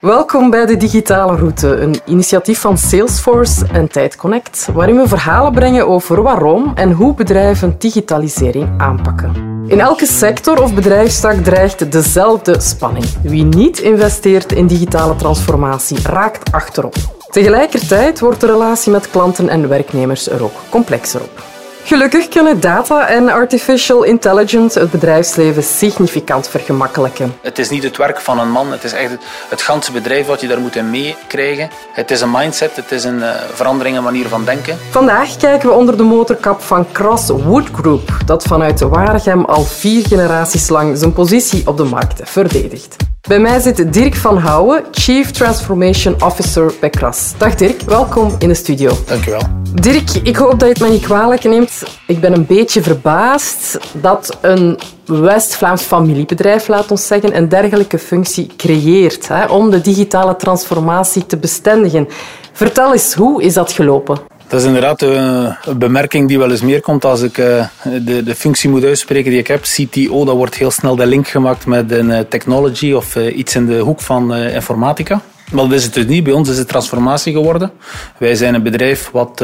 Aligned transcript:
Welkom 0.00 0.50
bij 0.50 0.66
de 0.66 0.76
Digitale 0.76 1.36
Route, 1.36 1.68
een 1.68 1.94
initiatief 2.06 2.60
van 2.60 2.78
Salesforce 2.78 3.66
en 3.72 3.88
TijdConnect, 3.88 4.68
waarin 4.72 4.96
we 4.96 5.08
verhalen 5.08 5.52
brengen 5.52 5.88
over 5.88 6.22
waarom 6.22 6.72
en 6.74 6.92
hoe 6.92 7.14
bedrijven 7.14 7.74
digitalisering 7.78 8.80
aanpakken. 8.80 9.32
In 9.66 9.80
elke 9.80 10.06
sector 10.06 10.62
of 10.62 10.74
bedrijfstak 10.74 11.34
dreigt 11.34 11.92
dezelfde 11.92 12.60
spanning. 12.60 13.04
Wie 13.22 13.44
niet 13.44 13.78
investeert 13.78 14.52
in 14.52 14.66
digitale 14.66 15.16
transformatie 15.16 16.02
raakt 16.02 16.52
achterop. 16.52 16.94
Tegelijkertijd 17.30 18.20
wordt 18.20 18.40
de 18.40 18.46
relatie 18.46 18.92
met 18.92 19.10
klanten 19.10 19.48
en 19.48 19.68
werknemers 19.68 20.30
er 20.30 20.42
ook 20.42 20.54
complexer 20.70 21.20
op. 21.20 21.49
Gelukkig 21.84 22.28
kunnen 22.28 22.60
data 22.60 23.08
en 23.08 23.28
artificial 23.28 24.02
intelligence 24.02 24.78
het 24.78 24.90
bedrijfsleven 24.90 25.62
significant 25.62 26.48
vergemakkelijken. 26.48 27.34
Het 27.42 27.58
is 27.58 27.70
niet 27.70 27.82
het 27.82 27.96
werk 27.96 28.20
van 28.20 28.38
een 28.38 28.50
man, 28.50 28.72
het 28.72 28.84
is 28.84 28.92
echt 28.92 29.10
het, 29.10 29.20
het 29.48 29.62
ganse 29.62 29.92
bedrijf 29.92 30.26
wat 30.26 30.40
je 30.40 30.48
daar 30.48 30.60
moet 30.60 30.76
in 30.76 30.90
meekrijgen. 30.90 31.70
Het 31.92 32.10
is 32.10 32.20
een 32.20 32.30
mindset, 32.30 32.76
het 32.76 32.92
is 32.92 33.04
een 33.04 33.18
uh, 33.18 33.34
verandering 33.52 33.96
in 33.96 34.02
manier 34.02 34.28
van 34.28 34.44
denken. 34.44 34.78
Vandaag 34.90 35.36
kijken 35.36 35.68
we 35.68 35.74
onder 35.74 35.96
de 35.96 36.02
motorkap 36.02 36.60
van 36.60 36.86
Cross 36.92 37.28
Wood 37.28 37.68
Group, 37.72 38.16
dat 38.26 38.42
vanuit 38.42 38.80
Waregem 38.80 39.44
al 39.44 39.62
vier 39.62 40.06
generaties 40.06 40.68
lang 40.68 40.98
zijn 40.98 41.12
positie 41.12 41.66
op 41.66 41.76
de 41.76 41.84
markt 41.84 42.20
verdedigt. 42.24 43.09
Bij 43.28 43.38
mij 43.38 43.60
zit 43.60 43.92
Dirk 43.92 44.14
van 44.14 44.36
Houwen, 44.38 44.84
Chief 44.90 45.30
Transformation 45.30 46.22
Officer 46.22 46.72
bij 46.80 46.90
Kras. 46.90 47.32
Dag 47.38 47.54
Dirk, 47.54 47.80
welkom 47.80 48.36
in 48.38 48.48
de 48.48 48.54
studio. 48.54 48.92
Dankjewel. 49.06 49.40
Dirk, 49.74 50.10
ik 50.10 50.36
hoop 50.36 50.50
dat 50.50 50.60
je 50.60 50.66
het 50.66 50.80
me 50.80 50.88
niet 50.88 51.02
kwalijk 51.02 51.44
neemt. 51.44 51.82
Ik 52.06 52.20
ben 52.20 52.32
een 52.32 52.46
beetje 52.46 52.82
verbaasd 52.82 53.78
dat 53.92 54.38
een 54.40 54.78
West-Vlaams 55.04 55.82
familiebedrijf, 55.82 56.68
laat 56.68 56.90
ons 56.90 57.06
zeggen, 57.06 57.36
een 57.36 57.48
dergelijke 57.48 57.98
functie 57.98 58.50
creëert 58.56 59.28
hè, 59.28 59.44
om 59.46 59.70
de 59.70 59.80
digitale 59.80 60.36
transformatie 60.36 61.26
te 61.26 61.36
bestendigen. 61.36 62.08
Vertel 62.52 62.92
eens, 62.92 63.14
hoe 63.14 63.42
is 63.42 63.54
dat 63.54 63.72
gelopen? 63.72 64.18
Dat 64.50 64.60
is 64.60 64.66
inderdaad 64.66 65.02
een 65.02 65.54
bemerking 65.76 66.28
die 66.28 66.38
wel 66.38 66.50
eens 66.50 66.62
meer 66.62 66.80
komt 66.80 67.04
als 67.04 67.22
ik 67.22 67.38
eh, 67.38 67.66
de, 68.02 68.22
de 68.22 68.34
functie 68.34 68.70
moet 68.70 68.84
uitspreken 68.84 69.30
die 69.30 69.40
ik 69.40 69.46
heb. 69.46 69.62
CTO, 69.62 70.24
dat 70.24 70.36
wordt 70.36 70.54
heel 70.54 70.70
snel 70.70 70.96
de 70.96 71.06
link 71.06 71.28
gemaakt 71.28 71.66
met 71.66 71.90
een 71.92 72.10
eh, 72.10 72.20
technology 72.28 72.92
of 72.92 73.16
eh, 73.16 73.36
iets 73.36 73.54
in 73.54 73.66
de 73.66 73.78
hoek 73.78 74.00
van 74.00 74.34
informatica. 74.34 75.20
Maar 75.52 75.64
dat 75.64 75.72
is 75.72 75.84
het 75.84 75.94
dus 75.94 76.06
niet. 76.06 76.24
Bij 76.24 76.32
ons 76.32 76.48
is 76.48 76.58
het 76.58 76.68
transformatie 76.68 77.32
geworden. 77.32 77.70
Wij 78.18 78.34
zijn 78.34 78.54
een 78.54 78.62
bedrijf 78.62 79.10
wat 79.12 79.40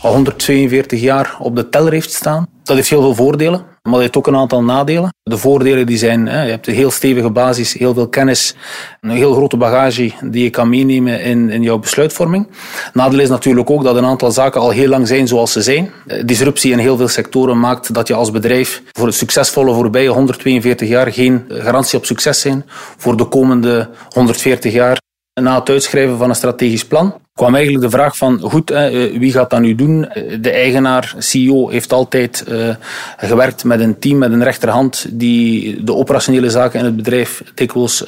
al 0.00 0.12
142 0.12 1.00
jaar 1.00 1.36
op 1.38 1.56
de 1.56 1.68
teller 1.68 1.92
heeft 1.92 2.12
staan. 2.12 2.46
Dat 2.64 2.76
heeft 2.76 2.88
heel 2.88 3.00
veel 3.00 3.14
voordelen, 3.14 3.60
maar 3.82 3.92
dat 3.92 4.00
heeft 4.00 4.16
ook 4.16 4.26
een 4.26 4.36
aantal 4.36 4.62
nadelen. 4.62 5.14
De 5.22 5.38
voordelen 5.38 5.86
die 5.86 5.98
zijn, 5.98 6.24
je 6.24 6.30
hebt 6.30 6.66
een 6.66 6.74
heel 6.74 6.90
stevige 6.90 7.30
basis, 7.30 7.72
heel 7.72 7.94
veel 7.94 8.08
kennis, 8.08 8.54
een 9.00 9.10
heel 9.10 9.34
grote 9.34 9.56
bagage 9.56 10.12
die 10.24 10.42
je 10.42 10.50
kan 10.50 10.68
meenemen 10.68 11.22
in, 11.22 11.50
in 11.50 11.62
jouw 11.62 11.78
besluitvorming. 11.78 12.48
Nadeel 12.92 13.18
is 13.18 13.28
natuurlijk 13.28 13.70
ook 13.70 13.84
dat 13.84 13.96
een 13.96 14.04
aantal 14.04 14.30
zaken 14.30 14.60
al 14.60 14.70
heel 14.70 14.88
lang 14.88 15.08
zijn 15.08 15.28
zoals 15.28 15.52
ze 15.52 15.62
zijn. 15.62 15.90
Disruptie 16.24 16.72
in 16.72 16.78
heel 16.78 16.96
veel 16.96 17.08
sectoren 17.08 17.60
maakt 17.60 17.94
dat 17.94 18.08
je 18.08 18.14
als 18.14 18.30
bedrijf 18.30 18.82
voor 18.92 19.06
het 19.06 19.16
succesvolle 19.16 19.74
voorbije 19.74 20.08
142 20.08 20.88
jaar 20.88 21.12
geen 21.12 21.44
garantie 21.48 21.98
op 21.98 22.04
succes 22.06 22.40
zijn 22.40 22.64
voor 22.96 23.16
de 23.16 23.24
komende 23.24 23.90
140 24.08 24.72
jaar 24.72 25.02
na 25.34 25.58
het 25.58 25.68
uitschrijven 25.68 26.18
van 26.18 26.28
een 26.28 26.34
strategisch 26.34 26.84
plan 26.84 27.14
kwam 27.34 27.54
eigenlijk 27.54 27.84
de 27.84 27.90
vraag 27.90 28.16
van, 28.16 28.40
goed, 28.40 28.70
eh, 28.70 29.18
wie 29.18 29.32
gaat 29.32 29.50
dat 29.50 29.60
nu 29.60 29.74
doen? 29.74 30.08
De 30.40 30.50
eigenaar, 30.50 31.14
CEO, 31.18 31.68
heeft 31.68 31.92
altijd 31.92 32.44
uh, 32.48 32.74
gewerkt 33.16 33.64
met 33.64 33.80
een 33.80 33.98
team, 33.98 34.18
met 34.18 34.32
een 34.32 34.42
rechterhand, 34.42 35.06
die 35.10 35.84
de 35.84 35.94
operationele 35.94 36.50
zaken 36.50 36.78
in 36.78 36.84
het 36.84 36.96
bedrijf 36.96 37.42
dikwijls 37.54 38.04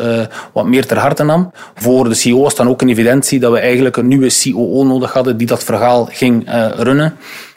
wat 0.52 0.66
meer 0.66 0.86
ter 0.86 0.98
harte 0.98 1.24
nam. 1.24 1.52
Voor 1.74 2.08
de 2.08 2.14
CEO 2.14 2.40
was 2.40 2.54
dan 2.54 2.68
ook 2.68 2.82
een 2.82 2.88
evidentie 2.88 3.40
dat 3.40 3.52
we 3.52 3.58
eigenlijk 3.58 3.96
een 3.96 4.08
nieuwe 4.08 4.30
COO 4.42 4.84
nodig 4.84 5.12
hadden 5.12 5.36
die 5.36 5.46
dat 5.46 5.64
verhaal 5.64 6.08
ging 6.10 6.50
runnen. 6.76 7.16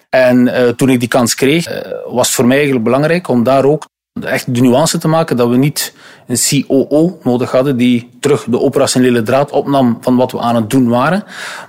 En 0.10 0.74
toen 0.76 0.90
ik 0.90 1.00
die 1.00 1.10
kans 1.10 1.36
kreeg, 1.36 1.68
was 2.08 2.28
het 2.28 2.36
voor 2.36 2.46
mij 2.46 2.56
eigenlijk 2.56 2.86
belangrijk 2.86 3.28
om 3.28 3.44
daar 3.44 3.66
ook 3.66 3.86
echt 4.26 4.56
de 4.56 4.62
nuance 4.62 4.98
te 4.98 5.08
maken 5.08 5.38
dat 5.38 5.50
we 5.50 5.58
niet 5.58 5.94
een 6.28 6.66
COO 6.68 7.20
nodig 7.24 7.52
hadden 7.52 7.78
die 7.78 8.10
terug 8.20 8.46
de 8.50 8.60
operationele 8.60 9.22
draad 9.22 9.52
opnam 9.52 9.98
van 10.02 10.16
wat 10.16 10.32
we 10.32 10.40
aan 10.40 10.56
het 10.56 10.70
doen 10.70 10.88
waren, 10.88 11.24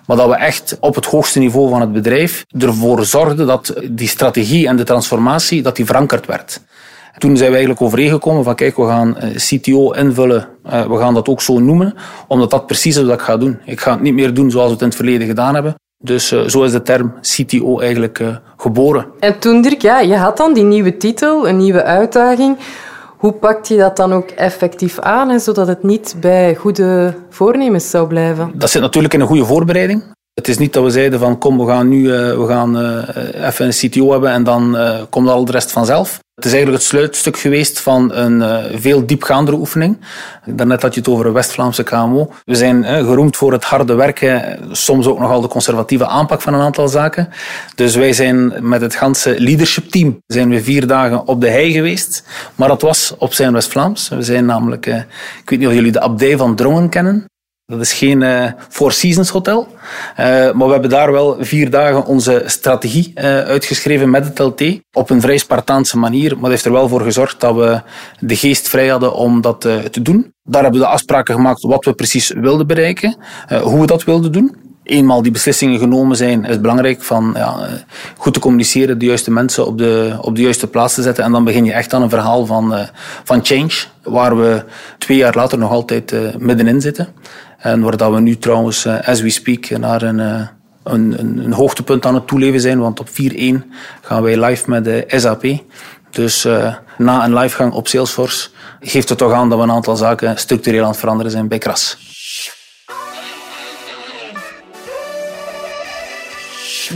maar 0.07 0.17
dat 0.17 0.29
we 0.29 0.35
echt 0.35 0.77
op 0.81 0.95
het 0.95 1.07
hoogste 1.07 1.39
niveau 1.39 1.69
van 1.71 1.81
het 1.81 1.93
bedrijf 1.93 2.45
ervoor 2.59 3.05
zorgden 3.05 3.47
dat 3.47 3.75
die 3.91 4.09
strategie 4.09 4.67
en 4.67 4.77
de 4.77 4.85
transformatie 4.85 5.63
dat 5.63 5.77
die 5.77 5.85
verankerd 5.85 6.27
werd. 6.27 6.61
Toen 7.19 7.37
zijn 7.37 7.49
we 7.49 7.57
eigenlijk 7.57 7.83
overeengekomen 7.83 8.45
van 8.45 8.55
kijk, 8.55 8.77
we 8.77 8.87
gaan 8.87 9.17
eh, 9.17 9.37
CTO 9.37 9.91
invullen, 9.91 10.49
eh, 10.65 10.87
we 10.87 10.97
gaan 10.99 11.15
dat 11.15 11.29
ook 11.29 11.43
zo 11.43 11.59
noemen, 11.59 11.95
omdat 12.29 12.51
dat 12.51 12.67
precies 12.67 12.97
is 12.97 13.05
wat 13.05 13.15
ik 13.15 13.21
ga 13.21 13.37
doen. 13.37 13.59
Ik 13.65 13.81
ga 13.81 13.91
het 13.91 14.01
niet 14.01 14.15
meer 14.15 14.35
doen 14.35 14.51
zoals 14.51 14.67
we 14.67 14.73
het 14.73 14.81
in 14.81 14.87
het 14.87 14.97
verleden 14.97 15.27
gedaan 15.27 15.55
hebben. 15.55 15.75
Dus 16.03 16.33
uh, 16.33 16.41
zo 16.41 16.63
is 16.63 16.73
de 16.73 16.83
term 16.83 17.15
CTO 17.21 17.79
eigenlijk 17.79 18.19
uh, 18.19 18.37
geboren. 18.57 19.07
En 19.19 19.39
toen, 19.39 19.63
Dirk, 19.63 19.83
ja, 19.83 20.01
je 20.01 20.17
had 20.17 20.37
dan 20.37 20.55
die 20.55 20.65
nieuwe 20.65 20.97
titel, 20.97 21.49
een 21.49 21.57
nieuwe 21.57 21.85
uitdaging. 21.85 22.57
Hoe 23.17 23.33
pakt 23.33 23.69
je 23.69 23.77
dat 23.77 23.97
dan 23.97 24.13
ook 24.13 24.31
effectief 24.31 24.99
aan, 24.99 25.29
hè, 25.29 25.39
zodat 25.39 25.67
het 25.67 25.83
niet 25.83 26.17
bij 26.21 26.55
goede 26.55 27.15
voornemens 27.31 27.91
zou 27.91 28.07
blijven? 28.07 28.51
Dat 28.55 28.71
zit 28.71 28.83
natuurlijk 28.83 29.15
in 29.15 29.21
een 29.21 29.27
goede 29.27 29.45
voorbereiding. 29.45 30.03
Het 30.35 30.49
is 30.49 30.59
niet 30.59 30.73
dat 30.73 30.85
we 30.85 30.91
zeiden 30.91 31.19
van 31.19 31.39
kom, 31.39 31.59
we 31.59 31.67
gaan 31.67 31.89
nu 31.89 32.03
uh, 32.03 32.11
we 32.13 32.47
gaan, 32.47 32.77
even 33.45 33.67
een 33.67 33.73
CTO 33.73 34.11
hebben 34.11 34.31
en 34.31 34.45
dan 34.45 34.77
komt 35.11 35.29
al 35.29 35.45
de 35.45 35.53
rest 35.53 35.73
vanzelf. 35.73 36.19
Het 36.41 36.49
is 36.49 36.55
eigenlijk 36.55 36.83
het 36.83 36.93
sluitstuk 36.93 37.39
geweest 37.39 37.81
van 37.81 38.15
een 38.15 38.37
uh, 38.37 38.81
veel 38.81 39.07
diepgaandere 39.07 39.57
oefening. 39.57 39.99
Daarnet 40.45 40.83
had 40.83 40.95
je 40.95 41.01
het 41.01 41.09
over 41.09 41.27
een 41.27 41.33
West-Vlaamse 41.33 41.83
KMO. 41.83 42.33
We 42.45 42.55
zijn 42.55 42.83
uh, 42.83 42.89
geroemd 42.91 43.37
voor 43.37 43.53
het 43.53 43.65
harde 43.65 43.95
werken, 43.95 44.59
soms 44.71 45.07
ook 45.07 45.19
nogal 45.19 45.41
de 45.41 45.49
conservatieve 45.49 46.07
aanpak 46.07 46.41
van 46.41 46.55
een 46.55 46.61
aantal 46.61 46.89
zaken. 46.89 47.29
Dus 47.75 47.95
wij 47.95 48.13
zijn 48.13 48.69
met 48.69 48.81
het 48.81 48.95
ganse 48.95 49.41
leadership 49.41 49.91
team 49.91 50.23
zijn 50.27 50.49
we 50.49 50.63
vier 50.63 50.87
dagen 50.87 51.27
op 51.27 51.41
de 51.41 51.49
hei 51.49 51.73
geweest. 51.73 52.25
Maar 52.55 52.69
dat 52.69 52.83
was 52.83 53.15
op 53.19 53.35
zijn 53.35 53.53
West-Vlaams. 53.53 54.09
We 54.09 54.23
zijn 54.23 54.45
namelijk, 54.45 54.87
uh, 54.87 54.97
ik 55.43 55.51
weet 55.51 55.59
niet 55.59 55.69
of 55.69 55.75
jullie 55.75 55.93
de 55.93 56.01
abdij 56.01 56.37
van 56.37 56.55
Drongen 56.55 56.89
kennen. 56.89 57.25
Dat 57.71 57.81
is 57.81 57.93
geen 57.93 58.21
uh, 58.21 58.45
Four 58.69 58.93
Seasons 58.93 59.31
hotel. 59.31 59.69
Uh, 59.71 59.77
maar 60.27 60.67
we 60.67 60.73
hebben 60.73 60.91
daar 60.91 61.13
wel 61.13 61.37
vier 61.41 61.71
dagen 61.71 62.05
onze 62.05 62.43
strategie 62.47 63.13
uh, 63.15 63.25
uitgeschreven 63.25 64.11
met 64.11 64.25
het 64.25 64.39
LT. 64.39 64.81
Op 64.93 65.11
een 65.11 65.21
vrij 65.21 65.39
Spartaanse 65.39 65.99
manier. 65.99 66.33
Maar 66.33 66.41
dat 66.41 66.51
heeft 66.51 66.65
er 66.65 66.73
wel 66.73 66.89
voor 66.89 67.01
gezorgd 67.01 67.41
dat 67.41 67.55
we 67.55 67.83
de 68.21 68.37
geest 68.37 68.69
vrij 68.69 68.89
hadden 68.89 69.15
om 69.15 69.41
dat 69.41 69.61
te 69.61 70.03
doen. 70.03 70.33
Daar 70.43 70.63
hebben 70.63 70.81
we 70.81 70.87
de 70.87 70.93
afspraken 70.93 71.35
gemaakt 71.35 71.63
wat 71.63 71.85
we 71.85 71.93
precies 71.93 72.29
wilden 72.29 72.67
bereiken. 72.67 73.17
hoe 73.63 73.81
we 73.81 73.87
dat 73.87 74.05
wilden 74.05 74.33
doen. 74.33 74.57
Eenmaal 74.83 75.23
die 75.23 75.33
beslissingen 75.33 75.79
genomen 75.79 76.17
zijn, 76.17 76.45
is 76.45 76.51
het 76.51 76.61
belangrijk 76.61 77.03
van 77.03 77.33
ja, 77.37 77.69
goed 78.17 78.35
te 78.35 78.41
communiceren, 78.41 78.99
de 78.99 79.07
juiste 79.07 79.31
mensen 79.31 79.67
op 79.67 79.79
de, 79.79 80.19
op 80.21 80.37
de 80.37 80.43
juiste 80.43 80.67
plaats 80.67 80.95
te 80.95 81.03
zetten. 81.03 81.25
En 81.25 81.33
dan 81.33 81.45
begin 81.45 81.65
je 81.65 81.73
echt 81.73 81.95
aan 81.95 82.03
een 82.03 82.11
verhaal 82.11 82.47
van, 82.47 82.75
van 83.25 83.45
change, 83.45 83.73
waar 84.03 84.37
we 84.37 84.65
twee 84.99 85.17
jaar 85.17 85.35
later 85.35 85.59
nog 85.59 85.71
altijd 85.71 86.15
middenin 86.39 86.81
zitten. 86.81 87.09
En 87.61 87.81
waar 87.81 87.97
dat 87.97 88.13
we 88.13 88.21
nu 88.21 88.39
trouwens, 88.39 88.87
uh, 88.87 89.09
as 89.09 89.21
we 89.21 89.31
speak, 89.31 89.71
naar 89.71 90.03
een, 90.03 90.19
uh, 90.19 90.47
een, 90.83 91.19
een, 91.19 91.39
een, 91.45 91.53
hoogtepunt 91.53 92.07
aan 92.07 92.15
het 92.15 92.27
toeleven 92.27 92.61
zijn. 92.61 92.81
Want 92.81 93.01
op 93.01 93.09
4.1 93.09 93.15
gaan 94.01 94.23
wij 94.23 94.45
live 94.45 94.71
met 94.71 94.85
de 94.85 95.05
SAP. 95.07 95.45
Dus 96.11 96.45
uh, 96.45 96.75
na 96.99 97.25
een 97.25 97.35
livegang 97.35 97.73
op 97.73 97.89
Salesforce 97.89 98.49
geeft 98.81 99.09
het 99.09 99.19
toch 99.19 99.33
aan 99.33 99.49
dat 99.49 99.59
we 99.59 99.65
een 99.65 99.71
aantal 99.71 99.97
zaken 99.97 100.39
structureel 100.39 100.83
aan 100.83 100.91
het 100.91 100.99
veranderen 100.99 101.33
zijn 101.33 101.49
bij 101.49 101.59
Kras. 101.59 101.97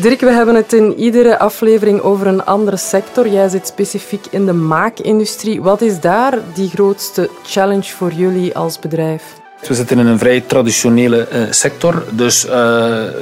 Dirk, 0.01 0.21
we 0.21 0.31
hebben 0.31 0.55
het 0.55 0.73
in 0.73 0.95
iedere 0.99 1.39
aflevering 1.39 2.01
over 2.01 2.27
een 2.27 2.45
andere 2.45 2.77
sector. 2.77 3.29
Jij 3.29 3.49
zit 3.49 3.67
specifiek 3.67 4.27
in 4.31 4.47
de 4.47 4.53
maakindustrie. 4.53 5.63
Wat 5.63 5.81
is 5.81 6.01
daar 6.01 6.39
die 6.55 6.69
grootste 6.69 7.31
challenge 7.47 7.91
voor 7.91 8.13
jullie 8.13 8.57
als 8.57 8.79
bedrijf? 8.79 9.43
We 9.69 9.75
zitten 9.75 9.99
in 9.99 10.07
een 10.07 10.19
vrij 10.19 10.41
traditionele 10.41 11.29
uh, 11.33 11.43
sector. 11.51 12.05
Dus 12.11 12.47
uh, 12.47 12.53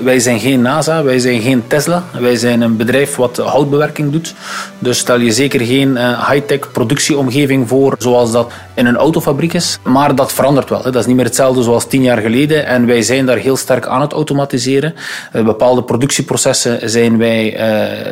wij 0.02 0.18
zijn 0.18 0.40
geen 0.40 0.62
NASA, 0.62 1.02
wij 1.02 1.18
zijn 1.18 1.40
geen 1.40 1.62
Tesla. 1.66 2.04
Wij 2.20 2.36
zijn 2.36 2.60
een 2.60 2.76
bedrijf 2.76 3.16
wat 3.16 3.36
houtbewerking 3.36 4.12
doet. 4.12 4.34
Dus 4.78 4.98
stel 4.98 5.18
je 5.18 5.32
zeker 5.32 5.60
geen 5.60 5.88
uh, 5.88 6.30
high-tech 6.30 6.72
productieomgeving 6.72 7.68
voor 7.68 7.94
zoals 7.98 8.32
dat 8.32 8.52
in 8.74 8.86
een 8.86 8.96
autofabriek 8.96 9.52
is. 9.52 9.78
Maar 9.84 10.14
dat 10.14 10.32
verandert 10.32 10.70
wel. 10.70 10.82
Dat 10.82 10.94
is 10.94 11.06
niet 11.06 11.16
meer 11.16 11.24
hetzelfde 11.24 11.62
zoals 11.62 11.86
tien 11.86 12.02
jaar 12.02 12.18
geleden. 12.18 12.66
En 12.66 12.86
wij 12.86 13.02
zijn 13.02 13.26
daar 13.26 13.36
heel 13.36 13.56
sterk 13.56 13.86
aan 13.86 14.00
het 14.00 14.12
automatiseren. 14.12 14.94
bepaalde 15.32 15.82
productieprocessen 15.82 16.90
zijn 16.90 17.18
wij 17.18 17.56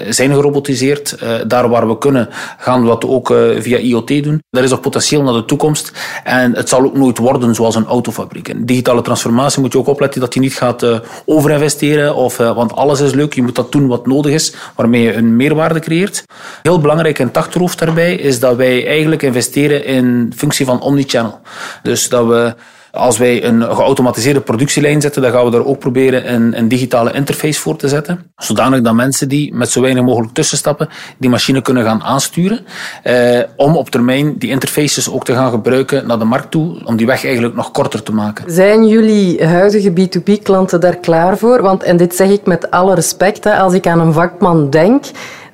zijn 0.08 0.34
gerobotiseerd. 0.34 1.16
daar 1.46 1.68
waar 1.68 1.88
we 1.88 1.98
kunnen 1.98 2.28
gaan 2.58 2.82
we 2.82 2.86
dat 2.86 3.06
ook 3.06 3.34
via 3.58 3.76
IoT 3.76 4.22
doen. 4.22 4.42
Er 4.50 4.62
is 4.62 4.70
nog 4.70 4.80
potentieel 4.80 5.22
naar 5.22 5.32
de 5.32 5.44
toekomst. 5.44 5.92
En 6.24 6.54
het 6.56 6.68
zal 6.68 6.84
ook 6.84 6.96
nooit 6.96 7.18
worden 7.18 7.54
zoals 7.54 7.74
een 7.74 7.86
autofabriek 7.86 8.18
fabriek. 8.20 8.66
digitale 8.66 9.02
transformatie 9.02 9.60
moet 9.60 9.72
je 9.72 9.78
ook 9.78 9.86
opletten 9.86 10.20
dat 10.20 10.34
je 10.34 10.40
niet 10.40 10.54
gaat 10.54 11.00
overinvesteren, 11.24 12.14
of, 12.14 12.36
want 12.36 12.72
alles 12.72 13.00
is 13.00 13.12
leuk. 13.12 13.34
Je 13.34 13.42
moet 13.42 13.54
dat 13.54 13.72
doen 13.72 13.86
wat 13.86 14.06
nodig 14.06 14.32
is, 14.32 14.54
waarmee 14.74 15.02
je 15.02 15.14
een 15.14 15.36
meerwaarde 15.36 15.80
creëert. 15.80 16.24
Heel 16.62 16.80
belangrijk 16.80 17.18
in 17.18 17.30
tachterhoofd 17.30 17.78
daarbij 17.78 18.14
is 18.14 18.40
dat 18.40 18.56
wij 18.56 18.86
eigenlijk 18.86 19.22
investeren 19.22 19.84
in 19.84 20.32
functie 20.50 20.66
van 20.66 20.80
omnichannel. 20.80 21.40
Dus 21.82 22.08
dat 22.08 22.26
we 22.26 22.54
Als 22.92 23.18
wij 23.18 23.44
een 23.44 23.62
geautomatiseerde 23.62 24.40
productielijn 24.40 25.00
zetten, 25.00 25.22
dan 25.22 25.30
gaan 25.30 25.44
we 25.44 25.50
daar 25.50 25.64
ook 25.64 25.78
proberen 25.78 26.34
een, 26.34 26.58
een 26.58 26.68
digitale 26.68 27.12
interface 27.12 27.60
voor 27.60 27.76
te 27.76 27.88
zetten. 27.88 28.32
Zodanig 28.36 28.80
dat 28.80 28.94
mensen 28.94 29.28
die 29.28 29.54
met 29.54 29.70
zo 29.70 29.80
weinig 29.80 30.04
mogelijk 30.04 30.34
tussenstappen 30.34 30.88
die 31.18 31.30
machine 31.30 31.62
kunnen 31.62 31.84
gaan 31.84 32.02
aansturen. 32.02 32.60
Eh, 33.02 33.40
om 33.56 33.76
op 33.76 33.90
termijn 33.90 34.38
die 34.38 34.50
interfaces 34.50 35.10
ook 35.10 35.24
te 35.24 35.32
gaan 35.32 35.50
gebruiken 35.50 36.06
naar 36.06 36.18
de 36.18 36.24
markt 36.24 36.50
toe. 36.50 36.84
Om 36.84 36.96
die 36.96 37.06
weg 37.06 37.24
eigenlijk 37.24 37.54
nog 37.54 37.70
korter 37.70 38.02
te 38.02 38.12
maken. 38.12 38.52
Zijn 38.52 38.88
jullie 38.88 39.44
huidige 39.44 39.90
B2B-klanten 39.90 40.80
daar 40.80 40.96
klaar 40.96 41.38
voor? 41.38 41.62
Want, 41.62 41.82
en 41.82 41.96
dit 41.96 42.16
zeg 42.16 42.28
ik 42.30 42.46
met 42.46 42.70
alle 42.70 42.94
respect, 42.94 43.44
hè, 43.44 43.56
als 43.56 43.74
ik 43.74 43.86
aan 43.86 44.00
een 44.00 44.12
vakman 44.12 44.70
denk 44.70 45.04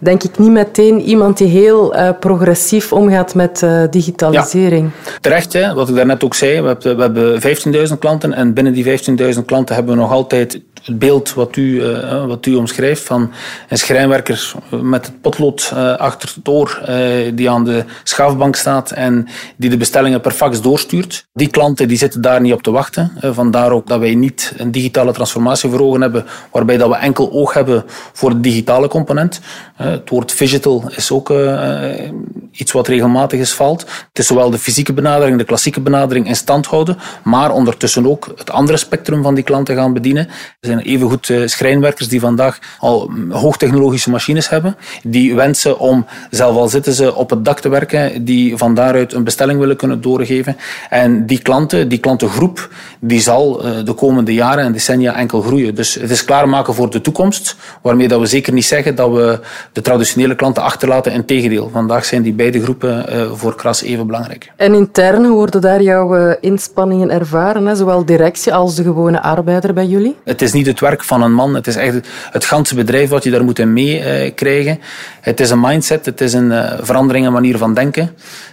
denk 0.06 0.22
ik 0.22 0.38
niet 0.38 0.50
meteen 0.50 1.00
iemand 1.00 1.38
die 1.38 1.48
heel 1.48 1.96
uh, 1.96 2.10
progressief 2.20 2.92
omgaat 2.92 3.34
met 3.34 3.62
uh, 3.62 3.82
digitalisering. 3.90 4.90
Terecht, 5.20 5.52
hè, 5.52 5.74
wat 5.74 5.88
ik 5.88 5.94
daarnet 5.94 6.24
ook 6.24 6.34
zei. 6.34 6.60
We 6.60 6.66
hebben, 6.66 6.96
we 6.96 7.02
hebben 7.02 7.88
15.000 7.88 7.98
klanten 7.98 8.32
en 8.32 8.54
binnen 8.54 8.72
die 8.72 9.00
15.000 9.34 9.44
klanten 9.44 9.74
hebben 9.74 9.94
we 9.94 10.00
nog 10.00 10.10
altijd 10.10 10.60
het 10.84 10.98
beeld 10.98 11.34
wat 11.34 11.56
u, 11.56 11.82
uh, 11.82 12.26
wat 12.26 12.46
u 12.46 12.54
omschrijft 12.54 13.02
van 13.02 13.32
een 13.68 13.78
schrijnwerker 13.78 14.52
met 14.82 15.06
het 15.06 15.20
potlood 15.20 15.72
achter 15.96 16.32
het 16.34 16.48
oor 16.48 16.80
die 17.34 17.50
aan 17.50 17.64
de 17.64 17.84
schaafbank 18.02 18.56
staat 18.56 18.90
en 18.90 19.28
die 19.56 19.70
de 19.70 19.76
bestellingen 19.76 20.20
per 20.20 20.30
fax 20.30 20.60
doorstuurt. 20.60 21.26
Die 21.32 21.48
klanten 21.48 21.88
die 21.88 21.96
zitten 21.96 22.20
daar 22.20 22.40
niet 22.40 22.52
op 22.52 22.62
te 22.62 22.70
wachten. 22.70 23.12
vandaar 23.20 23.70
ook 23.70 23.86
dat 23.86 23.98
wij 23.98 24.14
niet 24.14 24.52
een 24.56 24.70
digitale 24.70 25.12
transformatie 25.12 25.70
voor 25.70 25.80
ogen 25.80 26.00
hebben 26.00 26.24
waarbij 26.50 26.76
dat 26.76 26.88
we 26.88 26.96
enkel 26.96 27.32
oog 27.32 27.52
hebben 27.52 27.84
voor 28.12 28.30
de 28.30 28.40
digitale 28.40 28.88
component. 28.88 29.40
Het 29.96 30.10
woord 30.10 30.38
digital 30.38 30.90
is 30.96 31.10
ook 31.10 31.30
uh, 31.30 32.10
iets 32.50 32.72
wat 32.72 32.88
regelmatig 32.88 33.40
is 33.40 33.52
valt. 33.52 33.80
Het 33.80 34.18
is 34.18 34.26
zowel 34.26 34.50
de 34.50 34.58
fysieke 34.58 34.92
benadering, 34.92 35.38
de 35.38 35.44
klassieke 35.44 35.80
benadering 35.80 36.28
in 36.28 36.36
stand 36.36 36.66
houden, 36.66 36.98
maar 37.24 37.52
ondertussen 37.52 38.06
ook 38.06 38.32
het 38.36 38.50
andere 38.50 38.78
spectrum 38.78 39.22
van 39.22 39.34
die 39.34 39.44
klanten 39.44 39.76
gaan 39.76 39.92
bedienen. 39.92 40.26
Er 40.26 40.68
zijn 40.68 40.78
evengoed 40.78 41.28
uh, 41.28 41.46
schrijnwerkers 41.46 42.08
die 42.08 42.20
vandaag 42.20 42.58
al 42.78 43.10
hoogtechnologische 43.30 44.10
machines 44.10 44.48
hebben, 44.48 44.76
die 45.02 45.34
wensen 45.34 45.78
om, 45.78 46.06
zelf 46.30 46.56
al 46.56 46.68
zitten 46.68 46.92
ze 46.92 47.14
op 47.14 47.30
het 47.30 47.44
dak 47.44 47.60
te 47.60 47.68
werken, 47.68 48.24
die 48.24 48.56
van 48.56 48.74
daaruit 48.74 49.12
een 49.12 49.24
bestelling 49.24 49.58
willen 49.58 49.76
kunnen 49.76 50.00
doorgeven. 50.00 50.56
En 50.90 51.26
die 51.26 51.42
klanten, 51.42 51.88
die 51.88 51.98
klantengroep, 51.98 52.70
die 53.00 53.20
zal 53.20 53.62
de 53.84 53.92
komende 53.92 54.34
jaren 54.34 54.64
en 54.64 54.72
decennia 54.72 55.16
enkel 55.16 55.40
groeien. 55.40 55.74
Dus 55.74 55.94
het 55.94 56.10
is 56.10 56.24
klaarmaken 56.24 56.74
voor 56.74 56.90
de 56.90 57.00
toekomst, 57.00 57.56
waarmee 57.82 58.08
dat 58.08 58.20
we 58.20 58.26
zeker 58.26 58.52
niet 58.52 58.64
zeggen 58.64 58.94
dat 58.94 59.10
we 59.10 59.40
de 59.76 59.82
traditionele 59.82 60.34
klanten 60.34 60.62
achterlaten. 60.62 61.12
Integendeel, 61.12 61.70
vandaag 61.72 62.04
zijn 62.04 62.22
die 62.22 62.32
beide 62.32 62.62
groepen 62.62 63.06
uh, 63.08 63.32
voor 63.32 63.54
Kras 63.54 63.82
even 63.82 64.06
belangrijk. 64.06 64.52
En 64.56 64.74
intern, 64.74 65.24
hoe 65.24 65.34
worden 65.34 65.60
daar 65.60 65.82
jouw 65.82 66.16
uh, 66.16 66.34
inspanningen 66.40 67.10
ervaren? 67.10 67.66
Hè? 67.66 67.74
Zowel 67.74 68.04
directie 68.04 68.54
als 68.54 68.74
de 68.74 68.82
gewone 68.82 69.22
arbeider 69.22 69.74
bij 69.74 69.86
jullie? 69.86 70.16
Het 70.24 70.42
is 70.42 70.52
niet 70.52 70.66
het 70.66 70.80
werk 70.80 71.04
van 71.04 71.22
een 71.22 71.32
man, 71.32 71.54
het 71.54 71.66
is 71.66 71.76
echt 71.76 71.94
het 72.30 72.44
ganse 72.44 72.74
bedrijf 72.74 73.08
wat 73.08 73.24
je 73.24 73.30
daar 73.30 73.44
moet 73.44 73.58
in 73.58 73.72
meekrijgen. 73.72 74.78
Het 75.20 75.40
is 75.40 75.50
een 75.50 75.60
mindset, 75.60 76.06
het 76.06 76.20
is 76.20 76.32
een 76.32 76.52
verandering 76.80 77.26
in 77.26 77.32
manier 77.32 77.58
van 77.58 77.74
denken. 77.74 78.10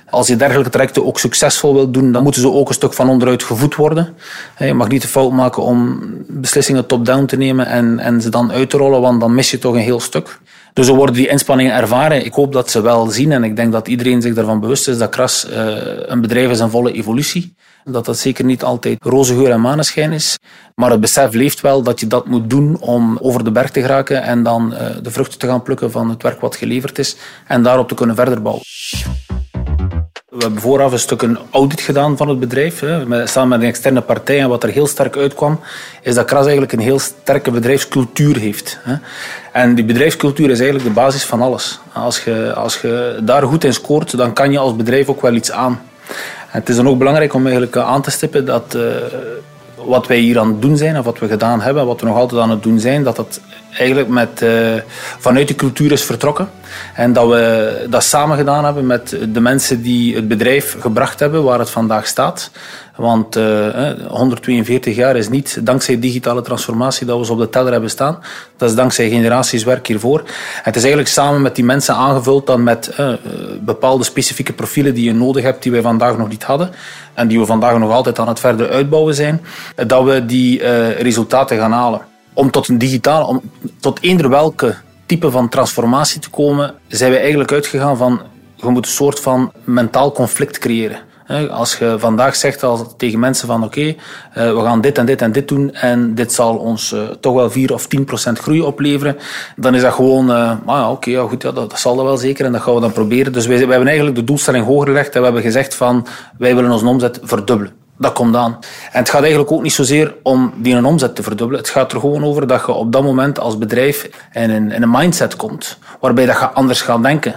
Als 0.10 0.28
je 0.28 0.36
dergelijke 0.36 0.70
trajecten 0.70 1.06
ook 1.06 1.20
succesvol 1.20 1.74
wilt 1.74 1.94
doen, 1.94 2.12
dan 2.12 2.24
moeten 2.24 2.42
ze 2.42 2.52
ook 2.52 2.68
een 2.68 2.74
stuk 2.74 2.94
van 2.94 3.10
onderuit 3.10 3.44
gevoed 3.44 3.75
worden. 3.75 4.16
Je 4.58 4.74
mag 4.74 4.88
niet 4.88 5.02
de 5.02 5.08
fout 5.08 5.31
maken 5.31 5.64
om 5.64 6.00
beslissingen 6.28 6.86
top-down 6.86 7.25
te 7.25 7.38
nemen 7.38 7.66
en, 7.66 8.00
en 8.00 8.22
ze 8.22 8.30
dan 8.30 8.52
uit 8.52 8.70
te 8.70 8.78
rollen, 8.78 9.02
want 9.02 9.20
dan 9.20 9.36
mis 9.36 9.52
je 9.52 9.58
toch 9.58 9.74
een 9.74 9.80
heel 9.80 10.00
stuk. 10.00 10.40
Dus 10.74 10.86
zo 10.86 10.96
worden 10.96 11.16
die 11.16 11.28
inspanningen 11.28 11.74
ervaren. 11.74 12.25
Ik 12.25 12.34
hoop 12.34 12.54
dat 12.54 12.72
ze 12.72 12.81
wel 12.81 13.08
zien 13.08 13.31
en 13.31 13.44
ik 13.44 13.56
denk 13.56 13.72
dat 13.72 13.88
iedereen 13.88 14.22
zich 14.22 14.34
daarvan 14.34 14.60
bewust 14.60 14.88
is 14.88 14.98
dat 14.98 15.10
Kras 15.10 15.48
uh, 15.50 15.56
een 16.06 16.22
bedrijf 16.22 16.52
is 16.52 16.60
in 16.60 16.70
volle 16.70 16.92
evolutie. 16.92 17.56
Dat 17.84 18.06
dat 18.06 18.18
zeker 18.18 18.46
niet 18.46 18.64
altijd 18.64 18.98
roze 19.02 19.34
geur 19.34 19.52
en 19.52 19.62
maneschijn 19.62 20.12
is. 20.12 20.38
Maar 20.75 20.92
het 20.92 21.00
besef 21.00 21.34
leeft 21.34 21.62
wel 21.62 21.84
dat 21.84 22.00
je 22.00 22.08
dat 22.08 22.25
moet 22.25 22.50
doen 22.50 22.78
om 22.80 23.18
over 23.22 23.44
de 23.44 23.52
berg 23.52 23.72
te 23.72 23.81
geraken 23.81 24.24
en 24.24 24.44
dan 24.44 24.74
uh, 24.74 24.80
de 25.02 25.12
vruchten 25.12 25.40
te 25.40 25.48
gaan 25.48 25.62
plukken 25.62 25.92
van 25.92 26.10
het 26.10 26.24
werk 26.24 26.42
wat 26.42 26.56
geleverd 26.56 27.00
is 27.00 27.16
en 27.48 27.64
daarop 27.64 27.88
te 27.88 27.96
kunnen 27.96 28.16
verder 28.16 28.42
bouwen. 28.42 28.64
We 30.34 30.40
hebben 30.40 30.62
vooraf 30.62 30.92
een 30.92 31.00
stuk 31.00 31.22
een 31.22 31.38
audit 31.52 31.82
gedaan 31.82 32.18
van 32.18 32.30
het 32.30 32.40
bedrijf, 32.40 32.80
hè, 32.80 33.28
samen 33.28 33.50
met 33.50 33.60
een 33.60 33.68
externe 33.68 34.02
partij. 34.02 34.40
En 34.40 34.50
wat 34.50 34.64
er 34.64 34.70
heel 34.70 34.88
sterk 34.88 35.18
uitkwam, 35.18 35.60
is 36.02 36.16
dat 36.16 36.26
Kras 36.26 36.44
eigenlijk 36.44 36.72
een 36.72 36.80
heel 36.80 37.00
sterke 37.00 37.52
bedrijfscultuur 37.52 38.38
heeft. 38.38 38.80
Hè. 38.82 38.96
En 39.52 39.76
die 39.76 39.86
bedrijfscultuur 39.86 40.50
is 40.50 40.60
eigenlijk 40.60 40.88
de 40.88 41.02
basis 41.02 41.24
van 41.24 41.42
alles. 41.42 41.80
Als 41.92 42.24
je, 42.24 42.54
als 42.56 42.82
je 42.82 43.20
daar 43.24 43.44
goed 43.44 43.64
in 43.64 43.74
scoort, 43.74 44.18
dan 44.18 44.34
kan 44.34 44.52
je 44.52 44.58
als 44.58 44.76
bedrijf 44.76 45.08
ook 45.08 45.22
wel 45.22 45.34
iets 45.34 45.52
aan. 45.52 45.82
Het 46.48 46.70
is 46.70 46.76
dan 46.76 46.88
ook 46.88 46.98
belangrijk 46.98 47.34
om 47.34 47.44
eigenlijk 47.44 47.78
aan 47.78 48.02
te 48.02 48.12
stippen 48.12 48.46
dat... 48.46 48.76
Uh, 48.76 48.82
wat 49.86 50.08
wij 50.08 50.18
hier 50.18 50.40
aan 50.40 50.48
het 50.48 50.62
doen 50.62 50.78
zijn, 50.78 50.98
of 50.98 51.06
wat 51.06 51.20
we 51.20 51.28
gedaan 51.28 51.62
hebben, 51.62 51.86
wat 51.86 52.02
we 52.02 52.08
nog 52.08 52.18
altijd 52.18 52.42
aan 52.42 52.50
het 52.50 52.64
doen 52.64 52.80
zijn, 52.80 53.04
dat 53.04 53.16
dat 53.16 53.40
eigenlijk 53.78 54.10
met, 54.10 54.42
uh, 54.42 54.74
vanuit 55.20 55.48
de 55.48 55.56
cultuur 55.56 55.92
is 55.92 56.04
vertrokken. 56.04 56.50
En 56.94 57.14
dat 57.14 57.28
we 57.28 57.86
dat 57.90 58.04
samen 58.04 58.38
gedaan 58.38 58.66
hebben 58.66 58.86
met 58.86 59.18
de 59.30 59.40
mensen 59.40 59.82
die 59.82 60.16
het 60.16 60.28
bedrijf 60.28 60.76
gebracht 60.80 61.20
hebben 61.20 61.44
waar 61.44 61.60
het 61.60 61.70
vandaag 61.70 62.08
staat. 62.08 62.52
Want 62.95 63.38
uh, 63.38 63.90
eh, 63.90 64.07
142 64.07 64.95
jaar 64.95 65.16
is 65.16 65.30
niet 65.30 65.66
dankzij 65.66 66.00
digitale 66.00 66.42
transformatie 66.42 67.06
dat 67.06 67.28
we 67.28 67.34
op 67.34 67.40
de 67.40 67.50
teller 67.50 67.72
hebben 67.72 67.90
staan. 67.90 68.19
Dat 68.57 68.69
is 68.69 68.75
dankzij 68.75 69.10
generaties 69.10 69.63
werk 69.63 69.88
hiervoor. 69.88 70.24
Het 70.63 70.75
is 70.75 70.81
eigenlijk 70.81 71.12
samen 71.12 71.42
met 71.42 71.56
die 71.56 71.63
mensen 71.63 71.95
aangevuld 71.95 72.48
dan 72.48 72.63
met 72.63 72.95
uh, 73.00 73.13
bepaalde 73.62 74.04
specifieke 74.04 74.54
profielen 74.54 74.94
die 74.94 75.04
je 75.04 75.13
nodig 75.13 75.44
hebt, 75.44 75.63
die 75.63 75.72
wij 75.72 75.81
vandaag 75.81 76.18
nog 76.18 76.30
niet 76.30 76.44
hadden. 76.44 76.69
En 77.13 77.28
die 77.28 77.40
we 77.40 77.45
vandaag 77.45 77.78
nog 77.78 77.92
altijd 77.92 78.19
aan 78.19 78.28
het 78.28 78.40
verder 78.40 78.69
uitbouwen 78.69 79.16
zijn. 79.16 79.42
Dat 79.88 80.04
we 80.04 80.25
die 80.25 80.63
resultaten 80.92 81.57
gaan 81.57 81.72
halen. 81.72 82.01
Om 82.34 82.51
tot 82.51 82.68
een 82.68 82.78
digitale, 82.78 83.25
om 83.25 83.42
tot 83.80 84.01
eender 84.01 84.30
welke 84.30 84.75
type 85.06 85.31
van 85.31 85.50
transformatie 85.50 86.19
te 86.19 86.30
komen, 86.30 86.74
zijn 86.88 87.12
we 87.12 87.18
eigenlijk 87.18 87.51
uitgegaan 87.51 87.98
van 87.98 88.22
je 88.56 88.69
moet 88.69 88.86
een 88.86 88.92
soort 88.92 89.19
van 89.19 89.51
mentaal 89.63 90.12
conflict 90.12 90.57
creëren. 90.57 91.00
Als 91.50 91.78
je 91.78 91.96
vandaag 91.98 92.36
zegt 92.36 92.66
tegen 92.98 93.20
mensen 93.20 93.48
van 93.48 93.64
oké, 93.64 93.81
uh, 93.81 93.96
we 94.34 94.60
gaan 94.64 94.81
dit 94.81 94.98
en 94.98 95.06
dit 95.06 95.22
en 95.22 95.31
dit 95.31 95.48
doen 95.48 95.74
en 95.74 96.16
dit 96.16 96.34
zal 96.34 96.56
ons 96.56 96.92
uh, 96.92 97.02
toch 97.02 97.34
wel 97.34 97.50
4 97.50 97.74
of 97.74 97.88
10 97.88 98.04
procent 98.04 98.40
groei 98.40 98.62
opleveren, 98.62 99.18
dan 99.56 99.75
is 99.75 99.81
dat 99.81 99.94
gewoon, 99.94 100.30
uh, 100.30 100.50
ah 100.50 100.58
ja, 100.66 100.92
oké, 100.92 101.10
ja, 101.10 101.28
goed, 101.28 101.42
ja, 101.42 101.52
dat, 101.52 101.80
zal 101.80 101.96
dat 101.96 102.06
wel 102.06 102.18
zeker 102.18 102.46
en 102.46 102.52
dat 102.52 102.62
gaan 102.62 102.74
we 102.75 102.81
dan 102.81 102.92
proberen. 102.92 103.34
Dus 103.34 103.46
wij, 103.46 103.58
wij 103.58 103.68
hebben 103.68 103.88
eigenlijk 103.88 104.18
de 104.18 104.24
doelstelling 104.24 104.66
hoger 104.66 104.88
gelegd 104.88 105.14
en 105.14 105.20
we 105.20 105.25
hebben 105.25 105.44
gezegd 105.44 105.75
van 105.75 106.08
wij 106.38 106.56
willen 106.56 106.72
onze 106.72 106.88
omzet 106.88 107.20
verdubbelen. 107.24 107.74
Dat 107.98 108.14
komt 108.14 108.36
aan. 108.36 108.58
En 108.92 109.00
het 109.00 109.10
gaat 109.10 109.22
eigenlijk 109.22 109.52
ook 109.52 109.62
niet 109.62 109.74
zozeer 109.74 110.16
om 110.24 110.54
die 110.58 110.75
een 110.75 110.86
omzet 110.86 111.15
te 111.15 111.24
verdubbelen. 111.24 111.62
Het 111.62 111.70
gaat 111.70 111.92
er 111.92 112.00
gewoon 112.00 112.24
over 112.24 112.48
dat 112.48 112.63
je 112.65 112.72
op 112.72 112.92
dat 112.92 113.03
moment 113.03 113.39
als 113.39 113.58
bedrijf 113.58 114.10
in 114.34 114.50
een, 114.50 114.72
in 114.72 114.82
een 114.82 114.92
mindset 114.92 115.36
komt 115.36 115.77
waarbij 116.00 116.25
dat 116.25 116.39
je 116.39 116.50
anders 116.50 116.82
gaat 116.82 117.03
denken. 117.03 117.36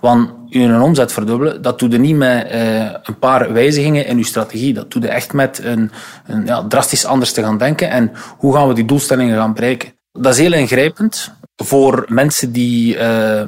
Want 0.00 0.30
je 0.46 0.80
omzet 0.82 1.12
verdubbelen, 1.12 1.62
dat 1.62 1.78
doe 1.78 1.90
je 1.90 1.98
niet 1.98 2.16
met 2.16 2.52
uh, 2.52 2.80
een 3.02 3.18
paar 3.18 3.52
wijzigingen 3.52 4.06
in 4.06 4.18
je 4.18 4.24
strategie. 4.24 4.74
Dat 4.74 4.90
doe 4.90 5.02
je 5.02 5.08
echt 5.08 5.32
met 5.32 5.60
een, 5.64 5.90
een 6.26 6.46
ja, 6.46 6.66
drastisch 6.66 7.04
anders 7.04 7.32
te 7.32 7.42
gaan 7.42 7.58
denken. 7.58 7.90
En 7.90 8.12
hoe 8.38 8.54
gaan 8.54 8.68
we 8.68 8.74
die 8.74 8.84
doelstellingen 8.84 9.36
gaan 9.36 9.54
bereiken? 9.54 9.92
Dat 10.12 10.32
is 10.32 10.38
heel 10.38 10.52
ingrijpend 10.52 11.32
voor 11.56 12.04
mensen 12.08 12.52
die 12.52 12.96
uh, 12.96 13.42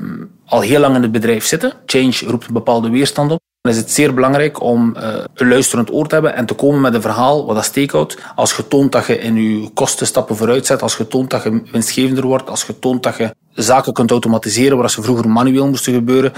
al 0.47 0.61
heel 0.61 0.81
lang 0.81 0.97
in 0.97 1.03
het 1.03 1.13
bedrijf 1.13 1.45
zitten. 1.45 1.73
Change 1.87 2.17
roept 2.27 2.47
een 2.47 2.53
bepaalde 2.53 2.91
weerstand 2.91 3.31
op. 3.31 3.41
Dan 3.61 3.73
is 3.73 3.79
het 3.79 3.91
zeer 3.91 4.15
belangrijk 4.15 4.63
om 4.63 4.97
uh, 4.97 5.15
een 5.35 5.49
luisterend 5.49 5.93
oor 5.93 6.07
te 6.07 6.15
hebben 6.15 6.35
en 6.35 6.47
te 6.47 6.55
komen 6.55 6.81
met 6.81 6.95
een 6.95 7.01
verhaal 7.01 7.47
wat 7.47 7.55
dat 7.55 7.65
steekhoudt. 7.65 8.17
Als 8.35 8.57
je 8.57 8.69
toont 8.69 8.93
dat 8.93 9.07
je 9.07 9.19
in 9.19 9.35
je 9.35 9.69
kosten 9.69 10.07
stappen 10.07 10.37
vooruit 10.37 10.67
zet, 10.67 10.83
als 10.83 10.97
je 10.97 11.07
toont 11.07 11.31
dat 11.31 11.43
je 11.43 11.63
winstgevender 11.73 12.27
wordt, 12.27 12.51
als 12.51 12.65
je 12.65 12.79
toont 12.79 13.03
dat 13.03 13.17
je 13.17 13.35
zaken 13.53 13.93
kunt 13.93 14.11
automatiseren 14.11 14.79
waar 14.79 14.91
ze 14.91 15.03
vroeger 15.03 15.29
manueel 15.29 15.69
moesten 15.69 15.93
gebeuren. 15.93 16.33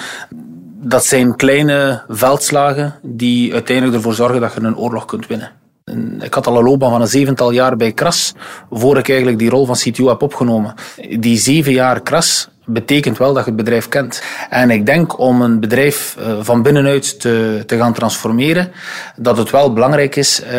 Dat 0.81 1.05
zijn 1.05 1.37
kleine 1.37 2.02
veldslagen 2.09 2.95
die 3.02 3.52
uiteindelijk 3.52 3.97
ervoor 3.97 4.14
zorgen 4.14 4.41
dat 4.41 4.55
je 4.55 4.61
een 4.61 4.76
oorlog 4.76 5.05
kunt 5.05 5.26
winnen. 5.26 5.50
Ik 6.21 6.35
had 6.35 6.47
al 6.47 6.57
een 6.57 6.64
loopbaan 6.64 6.91
van 6.91 7.00
een 7.00 7.09
zevental 7.09 7.50
jaar 7.50 7.76
bij 7.76 7.93
Kras, 7.93 8.35
voor 8.71 8.99
ik 8.99 9.09
eigenlijk 9.09 9.38
die 9.38 9.50
rol 9.50 9.67
van 9.67 9.76
CTO 9.76 10.09
heb 10.09 10.23
opgenomen. 10.23 10.75
Die 11.19 11.38
zeven 11.38 11.73
jaar 11.73 12.00
Kras 12.00 12.49
betekent 12.64 13.19
wel 13.19 13.33
dat 13.33 13.45
je 13.45 13.50
het 13.50 13.59
bedrijf 13.59 13.88
kent. 13.88 14.23
En 14.50 14.71
ik 14.71 14.87
denk 14.87 15.19
om 15.19 15.42
een 15.42 15.61
bedrijf 15.61 16.16
eh, 16.19 16.33
van 16.40 16.62
binnenuit 16.62 17.21
te, 17.21 17.62
te 17.66 17.76
gaan 17.76 17.92
transformeren, 17.92 18.73
dat 19.16 19.37
het 19.37 19.50
wel 19.50 19.73
belangrijk 19.73 20.16
is 20.16 20.42
uh, 20.42 20.50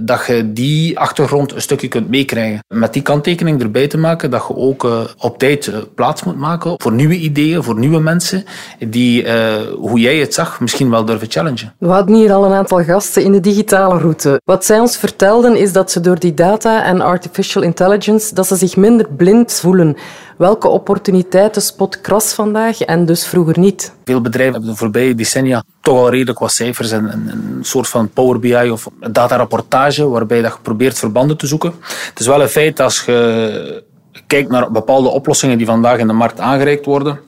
dat 0.00 0.26
je 0.26 0.52
die 0.52 0.98
achtergrond 0.98 1.52
een 1.52 1.60
stukje 1.60 1.88
kunt 1.88 2.08
meekrijgen. 2.08 2.64
Met 2.68 2.92
die 2.92 3.02
kanttekening 3.02 3.62
erbij 3.62 3.86
te 3.86 3.98
maken 3.98 4.30
dat 4.30 4.44
je 4.48 4.56
ook 4.56 4.84
uh, 4.84 5.00
op 5.18 5.38
tijd 5.38 5.72
plaats 5.94 6.22
moet 6.22 6.38
maken 6.38 6.74
voor 6.76 6.92
nieuwe 6.92 7.16
ideeën, 7.16 7.62
voor 7.62 7.78
nieuwe 7.78 8.00
mensen, 8.00 8.44
die, 8.78 9.26
hoe 9.78 10.00
jij 10.00 10.16
het 10.16 10.34
zag, 10.34 10.60
misschien 10.60 10.90
wel 10.90 11.04
durven 11.04 11.30
challengen. 11.30 11.74
We 11.78 11.88
hadden 11.88 12.14
hier 12.14 12.32
al 12.32 12.44
een 12.44 12.52
aantal 12.52 12.84
gasten 12.84 13.22
in 13.22 13.32
de 13.32 13.40
digitale 13.40 13.98
route. 13.98 14.40
Wat 14.44 14.64
zij 14.64 14.78
ons 14.78 14.96
vertelden 14.96 15.56
is 15.56 15.72
dat 15.72 15.90
ze 15.90 16.00
door 16.00 16.18
die 16.18 16.34
data 16.34 16.84
en 16.84 17.00
artificial 17.00 17.62
intelligence, 17.62 18.34
dat 18.34 18.46
ze 18.46 18.56
zich 18.56 18.76
minder 18.76 19.06
blind 19.16 19.52
voelen 19.52 19.96
Welke 20.36 20.68
opportuniteiten 20.68 21.62
spot 21.62 22.00
Kras 22.00 22.32
vandaag 22.32 22.80
en 22.80 23.06
dus 23.06 23.26
vroeger 23.26 23.58
niet? 23.58 23.92
Veel 24.04 24.20
bedrijven 24.20 24.52
hebben 24.52 24.70
de 24.70 24.76
voorbije 24.76 25.14
decennia 25.14 25.62
toch 25.80 25.98
al 25.98 26.10
redelijk 26.10 26.38
wat 26.38 26.52
cijfers 26.52 26.90
en 26.90 27.10
een, 27.10 27.64
soort 27.64 27.88
van 27.88 28.08
Power 28.08 28.38
BI 28.38 28.70
of 28.70 28.88
datarapportage 29.10 30.08
waarbij 30.08 30.40
je 30.40 30.52
probeert 30.62 30.98
verbanden 30.98 31.36
te 31.36 31.46
zoeken. 31.46 31.74
Het 31.80 32.20
is 32.20 32.26
wel 32.26 32.42
een 32.42 32.48
feit 32.48 32.80
als 32.80 33.04
je 33.04 33.84
kijkt 34.26 34.50
naar 34.50 34.70
bepaalde 34.70 35.08
oplossingen 35.08 35.58
die 35.58 35.66
vandaag 35.66 35.98
in 35.98 36.06
de 36.06 36.12
markt 36.12 36.40
aangereikt 36.40 36.84
worden, 36.84 37.20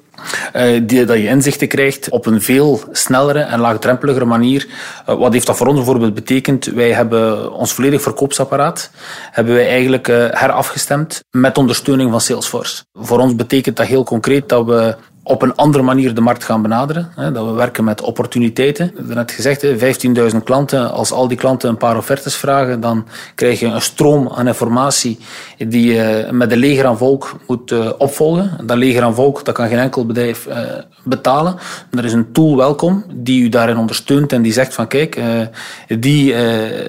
die, 0.82 1.04
dat 1.04 1.16
je 1.16 1.26
inzichten 1.26 1.68
krijgt 1.68 2.10
op 2.10 2.26
een 2.26 2.42
veel 2.42 2.80
snellere 2.92 3.40
en 3.40 3.60
laagdrempeligere 3.60 4.24
manier. 4.24 4.66
Uh, 5.08 5.18
wat 5.18 5.32
heeft 5.32 5.46
dat 5.46 5.56
voor 5.56 5.66
ons 5.66 5.76
bijvoorbeeld 5.76 6.14
betekend? 6.14 6.64
Wij 6.64 6.92
hebben 6.92 7.52
ons 7.52 7.72
volledig 7.72 8.02
verkoopsapparaat 8.02 8.90
hebben 9.30 9.54
wij 9.54 9.68
eigenlijk 9.68 10.08
uh, 10.08 10.16
herafgestemd 10.30 11.24
met 11.30 11.58
ondersteuning 11.58 12.10
van 12.10 12.20
Salesforce. 12.20 12.84
Voor 12.92 13.18
ons 13.18 13.34
betekent 13.34 13.76
dat 13.76 13.86
heel 13.86 14.04
concreet 14.04 14.48
dat 14.48 14.66
we 14.66 14.96
op 15.28 15.42
een 15.42 15.54
andere 15.54 15.84
manier 15.84 16.14
de 16.14 16.20
markt 16.20 16.44
gaan 16.44 16.62
benaderen. 16.62 17.12
Dat 17.16 17.46
we 17.46 17.52
werken 17.52 17.84
met 17.84 18.00
opportuniteiten. 18.00 18.92
Net 19.06 19.32
gezegd, 19.32 19.66
15.000 19.66 20.42
klanten. 20.44 20.92
Als 20.92 21.12
al 21.12 21.28
die 21.28 21.36
klanten 21.36 21.68
een 21.68 21.76
paar 21.76 21.96
offertes 21.96 22.36
vragen, 22.36 22.80
dan 22.80 23.06
krijg 23.34 23.60
je 23.60 23.66
een 23.66 23.82
stroom 23.82 24.28
aan 24.28 24.46
informatie 24.46 25.18
die 25.58 25.92
je 25.92 26.28
met 26.30 26.52
een 26.52 26.58
leger 26.58 26.86
aan 26.86 26.98
volk 26.98 27.36
moet 27.46 27.72
eh, 27.72 27.90
opvolgen. 27.98 28.56
Dat 28.66 28.76
leger 28.76 29.02
aan 29.02 29.14
volk, 29.14 29.44
dat 29.44 29.54
kan 29.54 29.68
geen 29.68 29.78
enkel 29.78 30.06
bedrijf 30.06 30.46
eh, 30.46 30.62
betalen. 31.04 31.56
Er 31.90 32.04
is 32.04 32.12
een 32.12 32.32
tool 32.32 32.56
welkom 32.56 33.04
die 33.14 33.42
u 33.42 33.48
daarin 33.48 33.76
ondersteunt 33.76 34.32
en 34.32 34.42
die 34.42 34.52
zegt 34.52 34.74
van 34.74 34.86
kijk, 34.86 35.16
eh, 35.16 35.26
die 35.98 36.34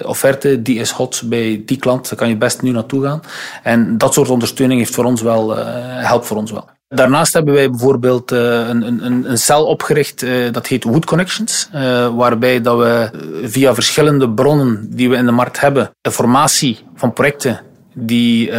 offerte 0.04 0.62
die 0.62 0.78
is 0.78 0.90
hot 0.90 1.22
bij 1.24 1.62
die 1.66 1.76
klant, 1.76 2.08
daar 2.08 2.18
kan 2.18 2.28
je 2.28 2.36
best 2.36 2.62
nu 2.62 2.70
naartoe 2.70 3.04
gaan. 3.04 3.20
En 3.62 3.98
dat 3.98 4.14
soort 4.14 4.30
ondersteuning 4.30 4.80
heeft 4.80 4.94
voor 4.94 5.04
ons 5.04 5.22
wel, 5.22 5.56
helpt 5.56 6.26
voor 6.26 6.36
ons 6.36 6.50
wel. 6.50 6.79
Daarnaast 6.94 7.32
hebben 7.32 7.54
wij 7.54 7.70
bijvoorbeeld 7.70 8.32
uh, 8.32 8.68
een, 8.68 9.04
een, 9.04 9.30
een 9.30 9.38
cel 9.38 9.66
opgericht, 9.66 10.22
uh, 10.22 10.52
dat 10.52 10.66
heet 10.66 10.84
Wood 10.84 11.04
Connections, 11.04 11.68
uh, 11.74 12.08
waarbij 12.16 12.60
dat 12.60 12.78
we 12.78 13.10
via 13.44 13.74
verschillende 13.74 14.30
bronnen 14.30 14.86
die 14.90 15.10
we 15.10 15.16
in 15.16 15.24
de 15.24 15.32
markt 15.32 15.60
hebben, 15.60 15.90
informatie 16.02 16.78
van 16.94 17.12
projecten 17.12 17.60
die 17.94 18.52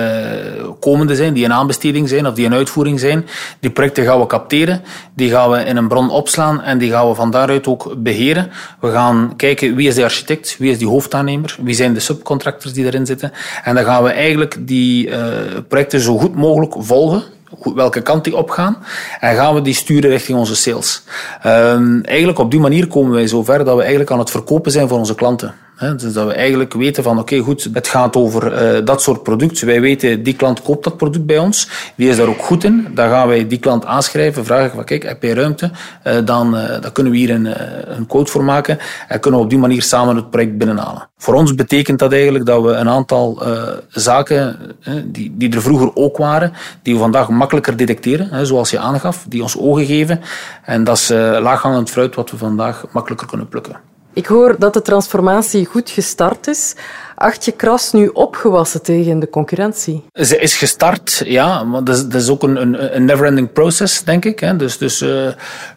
komende 0.80 1.16
zijn, 1.16 1.34
die 1.34 1.44
in 1.44 1.54
aanbesteding 1.54 2.10
zijn 2.10 2.28
of 2.28 2.34
die 2.34 2.46
in 2.46 2.54
uitvoering 2.54 3.00
zijn, 3.00 3.26
die 3.60 3.70
projecten 3.70 4.04
gaan 4.04 4.20
we 4.20 4.26
capteren, 4.26 4.82
die 5.16 5.30
gaan 5.30 5.50
we 5.50 5.64
in 5.64 5.78
een 5.78 5.88
bron 5.88 6.10
opslaan 6.10 6.62
en 6.62 6.78
die 6.78 6.92
gaan 6.92 7.08
we 7.08 7.16
van 7.16 7.32
daaruit 7.32 7.68
ook 7.68 7.94
beheren. 7.98 8.50
We 8.80 8.92
gaan 8.92 9.34
kijken 9.36 9.76
wie 9.76 9.88
is 9.88 9.96
de 9.96 10.04
architect, 10.04 10.56
wie 10.58 10.72
is 10.72 10.78
die 10.78 10.88
hoofdaannemer, 10.88 11.58
wie 11.62 11.76
zijn 11.76 11.94
de 11.94 12.00
subcontractors 12.00 12.74
die 12.74 12.86
erin 12.86 13.06
zitten. 13.06 13.32
En 13.64 13.76
dan 13.76 13.84
gaan 13.84 14.04
we 14.04 14.10
eigenlijk 14.10 14.68
die 14.68 15.10
projecten 15.68 16.00
zo 16.00 16.18
goed 16.18 16.36
mogelijk 16.36 16.74
volgen 16.78 17.24
welke 17.76 18.02
kant 18.02 18.24
die 18.24 18.36
opgaan. 18.36 18.78
En 19.20 19.36
gaan 19.36 19.54
we 19.54 19.62
die 19.62 19.74
sturen 19.74 20.10
richting 20.10 20.38
onze 20.38 20.56
sales. 20.56 21.04
Um, 21.46 22.04
eigenlijk 22.04 22.40
op 22.40 22.52
die 22.52 22.60
manier 22.60 22.88
komen 22.88 23.12
wij 23.12 23.28
zover 23.28 23.64
dat 23.64 23.76
we 23.76 23.82
eigenlijk 23.82 24.12
aan 24.12 24.20
het 24.20 24.32
verkopen 24.32 24.72
zijn 24.72 24.88
voor 24.88 24.98
onze 24.98 25.16
klanten 25.16 25.54
dus 25.82 26.14
dat 26.14 26.28
we 26.28 26.34
eigenlijk 26.34 26.74
weten 26.74 27.04
van 27.04 27.20
oké 27.20 27.40
goed, 27.40 27.70
het 27.74 27.88
gaat 27.88 28.16
over 28.16 28.76
uh, 28.76 28.86
dat 28.86 29.02
soort 29.02 29.24
product. 29.24 29.60
Wij 29.60 29.82
weten 29.82 30.24
die 30.24 30.36
klant 30.36 30.62
koopt 30.62 30.84
dat 30.84 30.98
product 30.98 31.26
bij 31.26 31.38
ons, 31.38 31.70
die 31.96 32.10
is 32.10 32.18
daar 32.18 32.28
ook 32.28 32.42
goed 32.42 32.64
in. 32.64 32.88
Dan 32.94 33.10
gaan 33.10 33.28
wij 33.28 33.48
die 33.48 33.60
klant 33.60 33.86
aanschrijven, 33.86 34.46
vragen 34.46 34.72
van 34.72 34.84
kijk, 34.84 35.04
heb 35.04 35.24
je 35.24 35.34
ruimte? 35.34 35.72
Uh, 36.04 36.14
dan, 36.26 36.56
uh, 36.56 36.82
dan 36.82 36.92
kunnen 36.92 37.12
we 37.12 37.18
hier 37.18 37.30
een, 37.30 37.48
een 37.98 38.08
quote 38.08 38.32
voor 38.32 38.44
maken 38.44 38.78
en 39.08 39.20
kunnen 39.20 39.40
we 39.40 39.46
op 39.46 39.52
die 39.52 39.60
manier 39.60 39.82
samen 39.82 40.16
het 40.16 40.30
project 40.30 40.58
binnenhalen. 40.58 41.10
Voor 41.18 41.34
ons 41.34 41.56
betekent 41.56 42.00
dat 42.00 42.12
eigenlijk 42.12 42.46
dat 42.46 42.64
we 42.64 42.72
een 42.72 42.90
aantal 42.90 43.44
zaken 43.88 44.58
die, 45.06 45.34
die 45.38 45.54
er 45.54 45.62
vroeger 45.62 45.96
ook 45.96 46.18
waren, 46.18 46.54
die 46.82 46.94
we 46.94 47.00
vandaag 47.00 47.30
makkelijker 47.30 47.78
detecteren, 47.78 48.46
zoals 48.46 48.70
je 48.70 48.80
aangaf, 48.80 49.26
die 49.30 49.42
ons 49.42 49.58
ogen 49.58 49.86
geven. 49.86 50.22
En 50.64 50.84
dat 50.84 50.98
is 50.98 51.10
laaghangend 51.40 51.90
fruit 51.90 52.16
wat 52.16 52.32
we 52.32 52.38
vandaag 52.38 52.86
makkelijker 52.92 53.28
kunnen 53.28 53.48
plukken. 53.48 53.91
Ik 54.14 54.26
hoor 54.26 54.56
dat 54.60 54.74
de 54.74 54.82
transformatie 54.82 55.66
goed 55.66 55.90
gestart 55.90 56.48
is. 56.48 56.76
Acht 57.16 57.46
je 57.46 57.52
Kras 57.52 57.92
nu 57.92 58.08
opgewassen 58.08 58.82
tegen 58.82 59.20
de 59.20 59.30
concurrentie? 59.30 60.04
Ze 60.14 60.38
is 60.38 60.58
gestart, 60.58 61.22
ja, 61.26 61.64
maar 61.64 61.84
dat 61.84 61.96
is, 61.96 62.04
dat 62.04 62.22
is 62.22 62.30
ook 62.30 62.44
een, 62.44 62.96
een, 62.96 63.06
never-ending 63.06 63.52
process, 63.52 64.04
denk 64.04 64.26
ik. 64.26 64.40
Hè. 64.40 64.56
Dus, 64.56 64.78
dus 64.78 65.02
uh, 65.02 65.10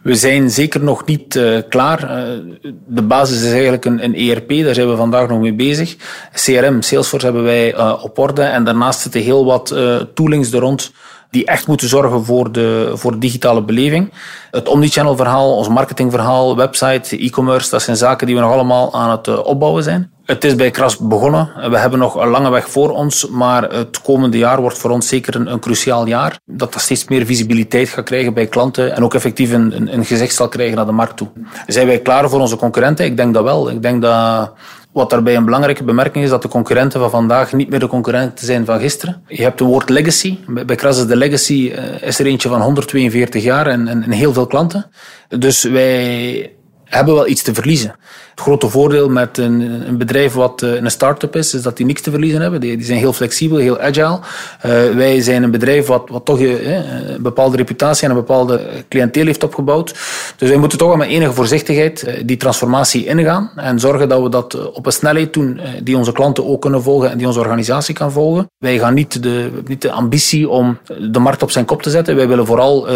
we 0.03 0.15
zijn 0.15 0.51
zeker 0.51 0.83
nog 0.83 1.05
niet 1.05 1.35
uh, 1.35 1.59
klaar. 1.69 2.03
Uh, 2.03 2.69
de 2.87 3.03
basis 3.03 3.43
is 3.43 3.53
eigenlijk 3.53 3.85
een, 3.85 4.05
een, 4.05 4.15
ERP, 4.15 4.49
daar 4.49 4.75
zijn 4.75 4.91
we 4.91 4.97
vandaag 4.97 5.29
nog 5.29 5.41
mee 5.41 5.55
bezig. 5.55 5.97
CRM, 6.33 6.83
Salesforce 6.83 7.27
hebben 7.27 7.45
wij 7.45 7.79
op 8.03 8.19
orde. 8.19 8.43
En 8.43 8.65
daarnaast 8.65 9.01
zitten 9.01 9.21
heel 9.21 9.45
wat 9.45 9.75
toolings 10.15 10.53
er 10.53 10.61
rond 10.61 10.93
die 11.35 11.47
echt 11.47 11.67
moeten 11.67 11.89
zorgen 11.89 12.25
voor 12.25 12.53
de, 12.53 12.93
voor 12.95 13.13
de 13.13 13.19
digitale 13.19 13.63
beleving. 13.63 14.13
Het 14.51 14.69
omnichannel 14.69 15.17
verhaal, 15.17 15.57
ons 15.57 15.69
marketingverhaal, 15.69 16.57
website, 16.57 17.17
e-commerce, 17.19 17.71
dat 17.71 17.83
zijn 17.83 17.97
zaken 17.97 18.27
die 18.27 18.37
we 18.37 18.43
nog 18.43 18.53
allemaal 18.53 18.95
aan 18.95 19.11
het 19.11 19.29
eh, 19.29 19.45
opbouwen 19.45 19.83
zijn. 19.83 20.13
Het 20.25 20.45
is 20.45 20.55
bij 20.55 20.71
Kras 20.71 20.99
begonnen. 20.99 21.71
We 21.71 21.79
hebben 21.79 21.99
nog 21.99 22.15
een 22.15 22.29
lange 22.29 22.51
weg 22.51 22.71
voor 22.71 22.91
ons, 22.91 23.29
maar 23.29 23.63
het 23.63 24.01
komende 24.03 24.39
jaar 24.39 24.61
wordt 24.61 24.79
voor 24.79 24.91
ons 24.91 25.09
zeker 25.09 25.35
een, 25.35 25.53
een 25.53 25.61
cruciaal 25.61 26.07
jaar. 26.07 26.39
Dat 26.45 26.73
dat 26.73 26.83
steeds 26.83 27.09
meer 27.09 27.27
visibiliteit 27.27 27.89
gaat 27.89 28.05
krijgen 28.05 28.35
bij 28.35 28.47
klanten 28.47 28.95
en 28.97 29.05
ook 29.05 29.15
effectief 29.15 29.53
een, 29.53 29.93
een 29.93 30.05
gezicht 30.05 30.35
zal 30.35 30.49
krijgen 30.49 30.77
naar 30.77 30.87
de 30.87 30.93
markt 30.93 31.17
toe. 31.17 31.29
Zijn 31.67 31.87
wij 31.87 31.99
klaar 31.99 32.29
voor 32.29 32.41
onze 32.41 32.57
concurrenten? 32.57 33.05
Ik 33.05 33.17
denk 33.17 33.35
dat 33.35 33.45
wel. 33.45 33.71
Ik 33.71 33.83
denk 33.83 34.03
dat 34.03 34.53
wat 34.95 35.11
daarbij 35.11 35.37
een 35.37 35.45
belangrijke 35.45 35.85
bemerking 35.85 36.25
is, 36.25 36.31
dat 36.31 36.43
de 36.43 36.49
concurrenten 36.49 37.01
van 37.01 37.11
vandaag 37.11 37.53
niet 37.53 37.69
meer 37.71 37.79
de 37.79 37.87
concurrenten 37.87 38.47
zijn 38.47 38.65
van 38.65 38.81
gisteren. 38.81 39.23
Je 39.29 39.43
hebt 39.43 39.59
het 39.59 39.69
woord 39.69 39.89
legacy. 39.89 40.39
Bij 40.47 40.77
Kras 40.77 40.99
is 40.99 41.07
de 41.07 41.17
legacy 41.17 41.73
eh, 41.75 42.09
is 42.09 42.19
er 42.19 42.27
eentje 42.27 42.49
van 42.49 42.61
142 42.61 43.43
jaar 43.43 43.67
en, 43.67 43.89
en 43.89 44.11
heel 44.11 44.33
veel 44.33 44.47
klanten. 44.47 44.87
Dus 45.29 45.63
wij 45.63 46.54
hebben 46.85 47.15
wel 47.15 47.29
iets 47.29 47.43
te 47.43 47.55
verliezen. 47.55 47.95
Het 48.31 48.43
grote 48.43 48.69
voordeel 48.69 49.09
met 49.09 49.39
een, 49.39 49.61
een 49.89 49.99
bedrijf 49.99 50.33
wat 50.33 50.63
uh, 50.63 50.75
een 50.75 50.91
start-up 50.91 51.37
is, 51.37 51.55
is 51.55 51.63
dat 51.63 51.77
die 51.77 51.87
niks 51.87 52.01
te 52.01 52.11
verliezen 52.11 52.41
hebben. 52.41 52.61
Die, 52.61 52.77
die 52.77 52.87
zijn 52.87 52.99
heel 52.99 53.13
flexibel, 53.13 53.57
heel 53.57 53.79
agile. 53.79 54.19
Uh, 54.67 54.95
wij 54.95 55.21
zijn 55.21 55.43
een 55.43 55.51
bedrijf 55.51 55.87
wat, 55.87 56.09
wat 56.09 56.25
toch 56.25 56.41
uh, 56.41 56.75
een 57.11 57.23
bepaalde 57.23 57.57
reputatie 57.57 58.05
en 58.05 58.11
een 58.11 58.17
bepaalde 58.17 58.61
cliënteel 58.89 59.27
heeft 59.27 59.45
opgebouwd. 59.45 59.95
Dus 60.37 60.49
wij 60.49 60.59
moeten 60.59 60.79
toch 60.79 60.89
wel 60.89 60.97
met 60.97 61.09
enige 61.09 61.33
voorzichtigheid 61.33 62.23
die 62.25 62.37
transformatie 62.37 63.07
ingaan 63.07 63.51
en 63.57 63.81
zorgen 63.81 64.09
dat 64.09 64.23
we 64.23 64.29
dat 64.29 64.73
op 64.73 64.87
een 64.87 64.93
snelheid 64.93 65.33
doen 65.33 65.61
die 65.83 65.97
onze 65.97 66.13
klanten 66.13 66.47
ook 66.47 66.61
kunnen 66.61 66.83
volgen 66.83 67.11
en 67.11 67.19
die 67.19 67.27
onze 67.27 67.41
organisatie 67.41 67.95
kan 67.95 68.13
volgen. 68.13 68.51
Wij 68.59 68.79
gaan 68.79 68.95
niet 68.95 69.23
de, 69.23 69.51
niet 69.67 69.83
de 69.83 69.91
ambitie 69.91 70.49
om 70.49 70.79
de 71.11 71.19
markt 71.19 71.43
op 71.43 71.51
zijn 71.51 71.65
kop 71.65 71.83
te 71.83 71.91
zetten. 71.91 72.17
Wij 72.17 72.29
willen 72.29 72.47
vooral 72.47 72.89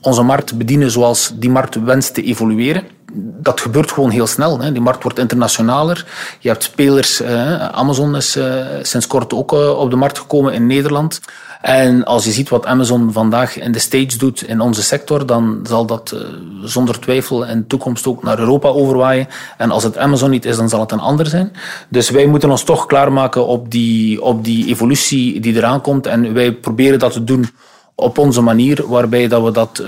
onze 0.00 0.22
markt 0.22 0.58
bedienen 0.58 0.90
zoals 0.90 1.32
die 1.34 1.50
markt 1.50 1.84
wenst 1.84 2.14
te 2.14 2.22
evolueren. 2.22 2.82
Dat 3.14 3.60
gebeurt 3.60 3.92
gewoon 3.92 4.10
heel 4.10 4.26
snel. 4.26 4.60
Hè. 4.60 4.72
Die 4.72 4.82
markt 4.82 5.02
wordt 5.02 5.18
internationaler. 5.18 6.06
Je 6.38 6.48
hebt 6.48 6.62
spelers, 6.62 7.20
eh, 7.20 7.68
Amazon 7.68 8.16
is 8.16 8.36
eh, 8.36 8.56
sinds 8.82 9.06
kort 9.06 9.32
ook 9.32 9.52
eh, 9.52 9.78
op 9.78 9.90
de 9.90 9.96
markt 9.96 10.18
gekomen 10.18 10.52
in 10.52 10.66
Nederland. 10.66 11.20
En 11.60 12.04
als 12.04 12.24
je 12.24 12.30
ziet 12.30 12.48
wat 12.48 12.66
Amazon 12.66 13.12
vandaag 13.12 13.58
in 13.58 13.72
de 13.72 13.78
States 13.78 14.18
doet 14.18 14.42
in 14.42 14.60
onze 14.60 14.82
sector, 14.82 15.26
dan 15.26 15.60
zal 15.68 15.86
dat 15.86 16.16
zonder 16.62 17.00
twijfel 17.00 17.44
in 17.44 17.58
de 17.58 17.66
toekomst 17.66 18.06
ook 18.06 18.22
naar 18.22 18.38
Europa 18.38 18.68
overwaaien. 18.68 19.28
En 19.56 19.70
als 19.70 19.82
het 19.82 19.98
Amazon 19.98 20.30
niet 20.30 20.44
is, 20.44 20.56
dan 20.56 20.68
zal 20.68 20.80
het 20.80 20.92
een 20.92 21.00
ander 21.00 21.26
zijn. 21.26 21.52
Dus 21.88 22.10
wij 22.10 22.26
moeten 22.26 22.50
ons 22.50 22.62
toch 22.62 22.86
klaarmaken 22.86 23.46
op 23.46 23.70
die, 23.70 24.22
op 24.22 24.44
die 24.44 24.68
evolutie 24.68 25.40
die 25.40 25.56
eraan 25.56 25.80
komt. 25.80 26.06
En 26.06 26.34
wij 26.34 26.52
proberen 26.52 26.98
dat 26.98 27.12
te 27.12 27.24
doen 27.24 27.50
op 27.94 28.18
onze 28.18 28.40
manier, 28.40 28.88
waarbij 28.88 29.28
dat 29.28 29.42
we 29.42 29.50
dat 29.50 29.82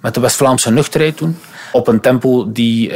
met 0.00 0.14
de 0.14 0.20
West-Vlaamse 0.20 0.70
nuchterheid 0.70 1.18
doen, 1.18 1.36
op 1.72 1.88
een 1.88 2.00
tempo 2.00 2.52
die 2.52 2.88
uh, 2.88 2.94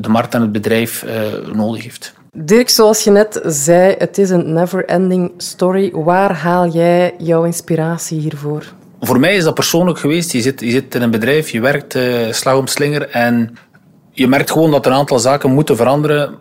de 0.00 0.08
markt 0.08 0.34
en 0.34 0.40
het 0.40 0.52
bedrijf 0.52 1.04
uh, 1.04 1.12
nodig 1.54 1.82
heeft. 1.82 2.14
Dirk, 2.32 2.68
zoals 2.68 3.04
je 3.04 3.10
net 3.10 3.40
zei, 3.44 3.94
het 3.98 4.18
is 4.18 4.30
een 4.30 4.52
never-ending 4.52 5.32
story. 5.36 5.90
Waar 5.92 6.32
haal 6.32 6.68
jij 6.68 7.14
jouw 7.18 7.44
inspiratie 7.44 8.20
hiervoor? 8.20 8.72
Voor 9.00 9.20
mij 9.20 9.36
is 9.36 9.44
dat 9.44 9.54
persoonlijk 9.54 9.98
geweest. 9.98 10.32
Je 10.32 10.40
zit, 10.40 10.60
je 10.60 10.70
zit 10.70 10.94
in 10.94 11.02
een 11.02 11.10
bedrijf, 11.10 11.50
je 11.50 11.60
werkt 11.60 11.98
slag 12.30 12.56
om 12.56 12.66
slinger 12.66 13.08
en 13.08 13.56
je 14.10 14.28
merkt 14.28 14.50
gewoon 14.50 14.70
dat 14.70 14.86
er 14.86 14.92
een 14.92 14.98
aantal 14.98 15.18
zaken 15.18 15.50
moeten 15.50 15.76
veranderen, 15.76 16.34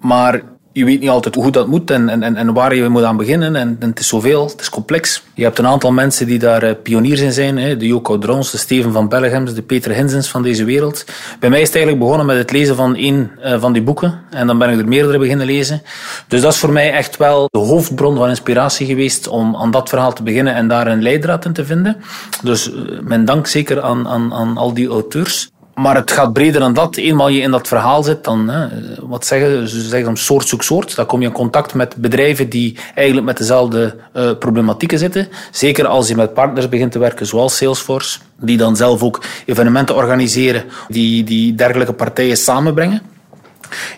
maar 0.00 0.42
je 0.76 0.84
weet 0.84 1.00
niet 1.00 1.10
altijd 1.10 1.34
hoe 1.34 1.50
dat 1.50 1.66
moet 1.66 1.90
en, 1.90 2.08
en, 2.08 2.36
en 2.36 2.52
waar 2.52 2.74
je 2.74 2.88
moet 2.88 3.02
aan 3.02 3.16
beginnen. 3.16 3.56
En, 3.56 3.76
het 3.80 3.98
is 3.98 4.08
zoveel, 4.08 4.46
het 4.46 4.60
is 4.60 4.70
complex. 4.70 5.22
Je 5.34 5.42
hebt 5.42 5.58
een 5.58 5.66
aantal 5.66 5.92
mensen 5.92 6.26
die 6.26 6.38
daar 6.38 6.64
uh, 6.64 6.70
pioniers 6.82 7.20
in 7.20 7.32
zijn. 7.32 7.58
Hè? 7.58 7.76
De 7.76 7.86
Joko 7.86 8.18
Drons, 8.18 8.50
de 8.50 8.58
Steven 8.58 8.92
van 8.92 9.08
Bellegems, 9.08 9.54
de 9.54 9.62
Peter 9.62 9.92
Hinsens 9.92 10.28
van 10.28 10.42
deze 10.42 10.64
wereld. 10.64 11.04
Bij 11.40 11.50
mij 11.50 11.60
is 11.60 11.66
het 11.66 11.76
eigenlijk 11.76 12.04
begonnen 12.04 12.26
met 12.26 12.36
het 12.36 12.50
lezen 12.50 12.76
van 12.76 12.96
één 12.96 13.30
uh, 13.44 13.60
van 13.60 13.72
die 13.72 13.82
boeken. 13.82 14.20
En 14.30 14.46
dan 14.46 14.58
ben 14.58 14.70
ik 14.70 14.78
er 14.78 14.88
meerdere 14.88 15.18
beginnen 15.18 15.46
lezen. 15.46 15.82
Dus 16.28 16.40
dat 16.40 16.52
is 16.52 16.58
voor 16.58 16.72
mij 16.72 16.92
echt 16.92 17.16
wel 17.16 17.48
de 17.50 17.58
hoofdbron 17.58 18.16
van 18.16 18.28
inspiratie 18.28 18.86
geweest 18.86 19.28
om 19.28 19.56
aan 19.56 19.70
dat 19.70 19.88
verhaal 19.88 20.12
te 20.12 20.22
beginnen 20.22 20.54
en 20.54 20.68
daar 20.68 20.86
een 20.86 21.02
leidraad 21.02 21.44
in 21.44 21.52
te 21.52 21.64
vinden. 21.64 21.96
Dus 22.42 22.70
uh, 22.70 22.74
mijn 23.00 23.24
dank 23.24 23.46
zeker 23.46 23.80
aan, 23.80 24.08
aan, 24.08 24.34
aan 24.34 24.56
al 24.56 24.74
die 24.74 24.88
auteurs 24.88 25.50
Maar 25.80 25.96
het 25.96 26.10
gaat 26.10 26.32
breder 26.32 26.60
dan 26.60 26.72
dat. 26.72 26.96
Eenmaal 26.96 27.28
je 27.28 27.40
in 27.40 27.50
dat 27.50 27.68
verhaal 27.68 28.02
zit, 28.02 28.24
dan, 28.24 28.48
hè, 28.48 28.68
wat 29.00 29.26
zeggen 29.26 29.68
ze? 29.68 29.80
zeggen 29.80 30.04
dan 30.04 30.16
soort 30.16 30.48
zoek 30.48 30.62
soort. 30.62 30.96
Dan 30.96 31.06
kom 31.06 31.20
je 31.20 31.26
in 31.26 31.32
contact 31.32 31.74
met 31.74 31.96
bedrijven 31.96 32.48
die 32.48 32.78
eigenlijk 32.94 33.26
met 33.26 33.36
dezelfde 33.36 33.96
uh, 34.14 34.30
problematieken 34.38 34.98
zitten. 34.98 35.28
Zeker 35.50 35.86
als 35.86 36.08
je 36.08 36.16
met 36.16 36.34
partners 36.34 36.68
begint 36.68 36.92
te 36.92 36.98
werken, 36.98 37.26
zoals 37.26 37.56
Salesforce, 37.56 38.18
die 38.40 38.56
dan 38.56 38.76
zelf 38.76 39.02
ook 39.02 39.22
evenementen 39.46 39.94
organiseren 39.94 40.64
die, 40.88 41.24
die 41.24 41.54
dergelijke 41.54 41.92
partijen 41.92 42.36
samenbrengen. 42.36 43.02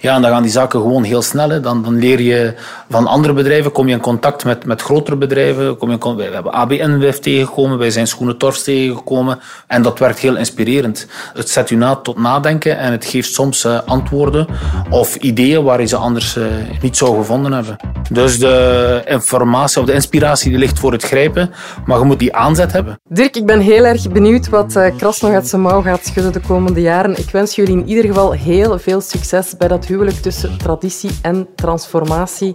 Ja, 0.01 0.15
en 0.15 0.23
dan 0.23 0.31
gaan 0.31 0.43
die 0.43 0.51
zaken 0.51 0.81
gewoon 0.81 1.03
heel 1.03 1.23
snel. 1.23 1.61
Dan, 1.61 1.99
leer 1.99 2.21
je 2.21 2.55
van 2.91 3.07
andere 3.07 3.35
bedrijven, 3.35 3.73
kom 3.73 3.89
je 3.89 3.95
in 3.95 4.01
contact 4.01 4.45
met, 4.45 4.65
met 4.65 4.83
grotere 4.83 5.17
bedrijven. 5.17 5.77
Kom 5.77 5.91
je 5.91 5.99
we 6.17 6.23
hebben 6.23 6.53
ABN 6.53 7.13
tegengekomen, 7.21 7.79
wij 7.79 7.91
zijn 7.91 8.07
Schoenentorfs 8.07 8.63
tegengekomen. 8.63 9.39
En 9.67 9.83
dat 9.83 9.99
werkt 9.99 10.19
heel 10.19 10.37
inspirerend. 10.37 11.07
Het 11.35 11.51
zet 11.51 11.69
je 11.69 11.77
na 11.77 11.95
tot 11.95 12.19
nadenken 12.19 12.79
en 12.79 12.93
het 12.93 13.05
geeft 13.05 13.33
soms 13.33 13.65
uh, 13.65 13.79
antwoorden 13.87 14.47
of 14.91 15.15
ideeën 15.15 15.65
waar 15.65 15.81
je 15.81 15.87
ze 15.87 15.97
anders 15.97 16.37
uh, 16.37 16.45
niet 16.81 16.97
zou 16.97 17.17
gevonden 17.17 17.53
hebben. 17.53 17.77
Dus 18.11 18.39
de 18.39 19.03
informatie 19.07 19.81
of 19.81 19.87
de 19.87 19.93
inspiratie 19.93 20.51
die 20.51 20.59
ligt 20.59 20.79
voor 20.79 20.93
het 20.93 21.03
grijpen, 21.03 21.51
maar 21.87 21.99
je 21.99 22.05
moet 22.05 22.19
die 22.19 22.35
aanzet 22.35 22.73
hebben. 22.73 23.01
Dirk, 23.09 23.37
ik 23.37 23.47
ben 23.47 23.61
heel 23.61 23.85
erg 23.85 24.11
benieuwd 24.13 24.49
wat 24.49 24.77
uh, 24.77 24.97
Kras 24.97 25.21
nog 25.21 25.33
uit 25.33 25.49
zijn 25.49 25.63
mouw 25.63 25.83
gaat 25.83 26.07
schudden 26.07 26.33
de 26.33 26.41
komende 26.41 26.81
jaren. 26.81 27.19
Ik 27.19 27.31
wens 27.31 27.55
jullie 27.55 27.77
in 27.77 27.89
ieder 27.89 28.05
geval 28.05 28.33
heel 28.33 28.79
veel 28.79 29.01
succes 29.01 29.55
bij 29.59 29.69
dat 29.69 29.87
huwelijk 29.87 30.17
tussen 30.17 30.59
traditie 30.59 31.11
en 31.23 31.47
transformatie. 31.55 32.53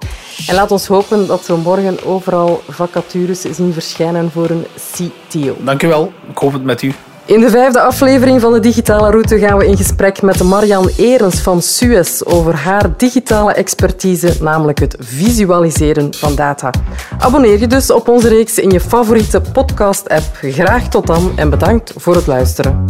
En 0.47 0.55
laat 0.55 0.71
ons 0.71 0.87
hopen 0.87 1.27
dat 1.27 1.47
we 1.47 1.55
morgen 1.55 2.05
overal 2.05 2.61
vacatures 2.69 3.41
zien 3.41 3.73
verschijnen 3.73 4.31
voor 4.31 4.49
een 4.49 4.65
CTO. 4.75 5.55
Dankjewel. 5.63 6.11
Ik 6.29 6.37
hoop 6.37 6.53
het 6.53 6.63
met 6.63 6.81
u. 6.81 6.93
In 7.25 7.39
de 7.39 7.49
vijfde 7.49 7.81
aflevering 7.81 8.41
van 8.41 8.53
de 8.53 8.59
Digitale 8.59 9.09
Route 9.11 9.39
gaan 9.39 9.57
we 9.57 9.67
in 9.67 9.77
gesprek 9.77 10.21
met 10.21 10.43
Marian 10.43 10.89
Erens 10.97 11.39
van 11.39 11.61
Suez 11.61 12.21
over 12.21 12.55
haar 12.55 12.97
digitale 12.97 13.53
expertise, 13.53 14.33
namelijk 14.41 14.79
het 14.79 14.95
visualiseren 14.99 16.13
van 16.13 16.35
data. 16.35 16.71
Abonneer 17.19 17.59
je 17.59 17.67
dus 17.67 17.91
op 17.91 18.07
onze 18.07 18.27
reeks 18.27 18.57
in 18.57 18.69
je 18.69 18.79
favoriete 18.79 19.41
podcast-app. 19.41 20.23
Graag 20.41 20.89
tot 20.89 21.07
dan 21.07 21.31
en 21.35 21.49
bedankt 21.49 21.93
voor 21.97 22.15
het 22.15 22.27
luisteren. 22.27 22.85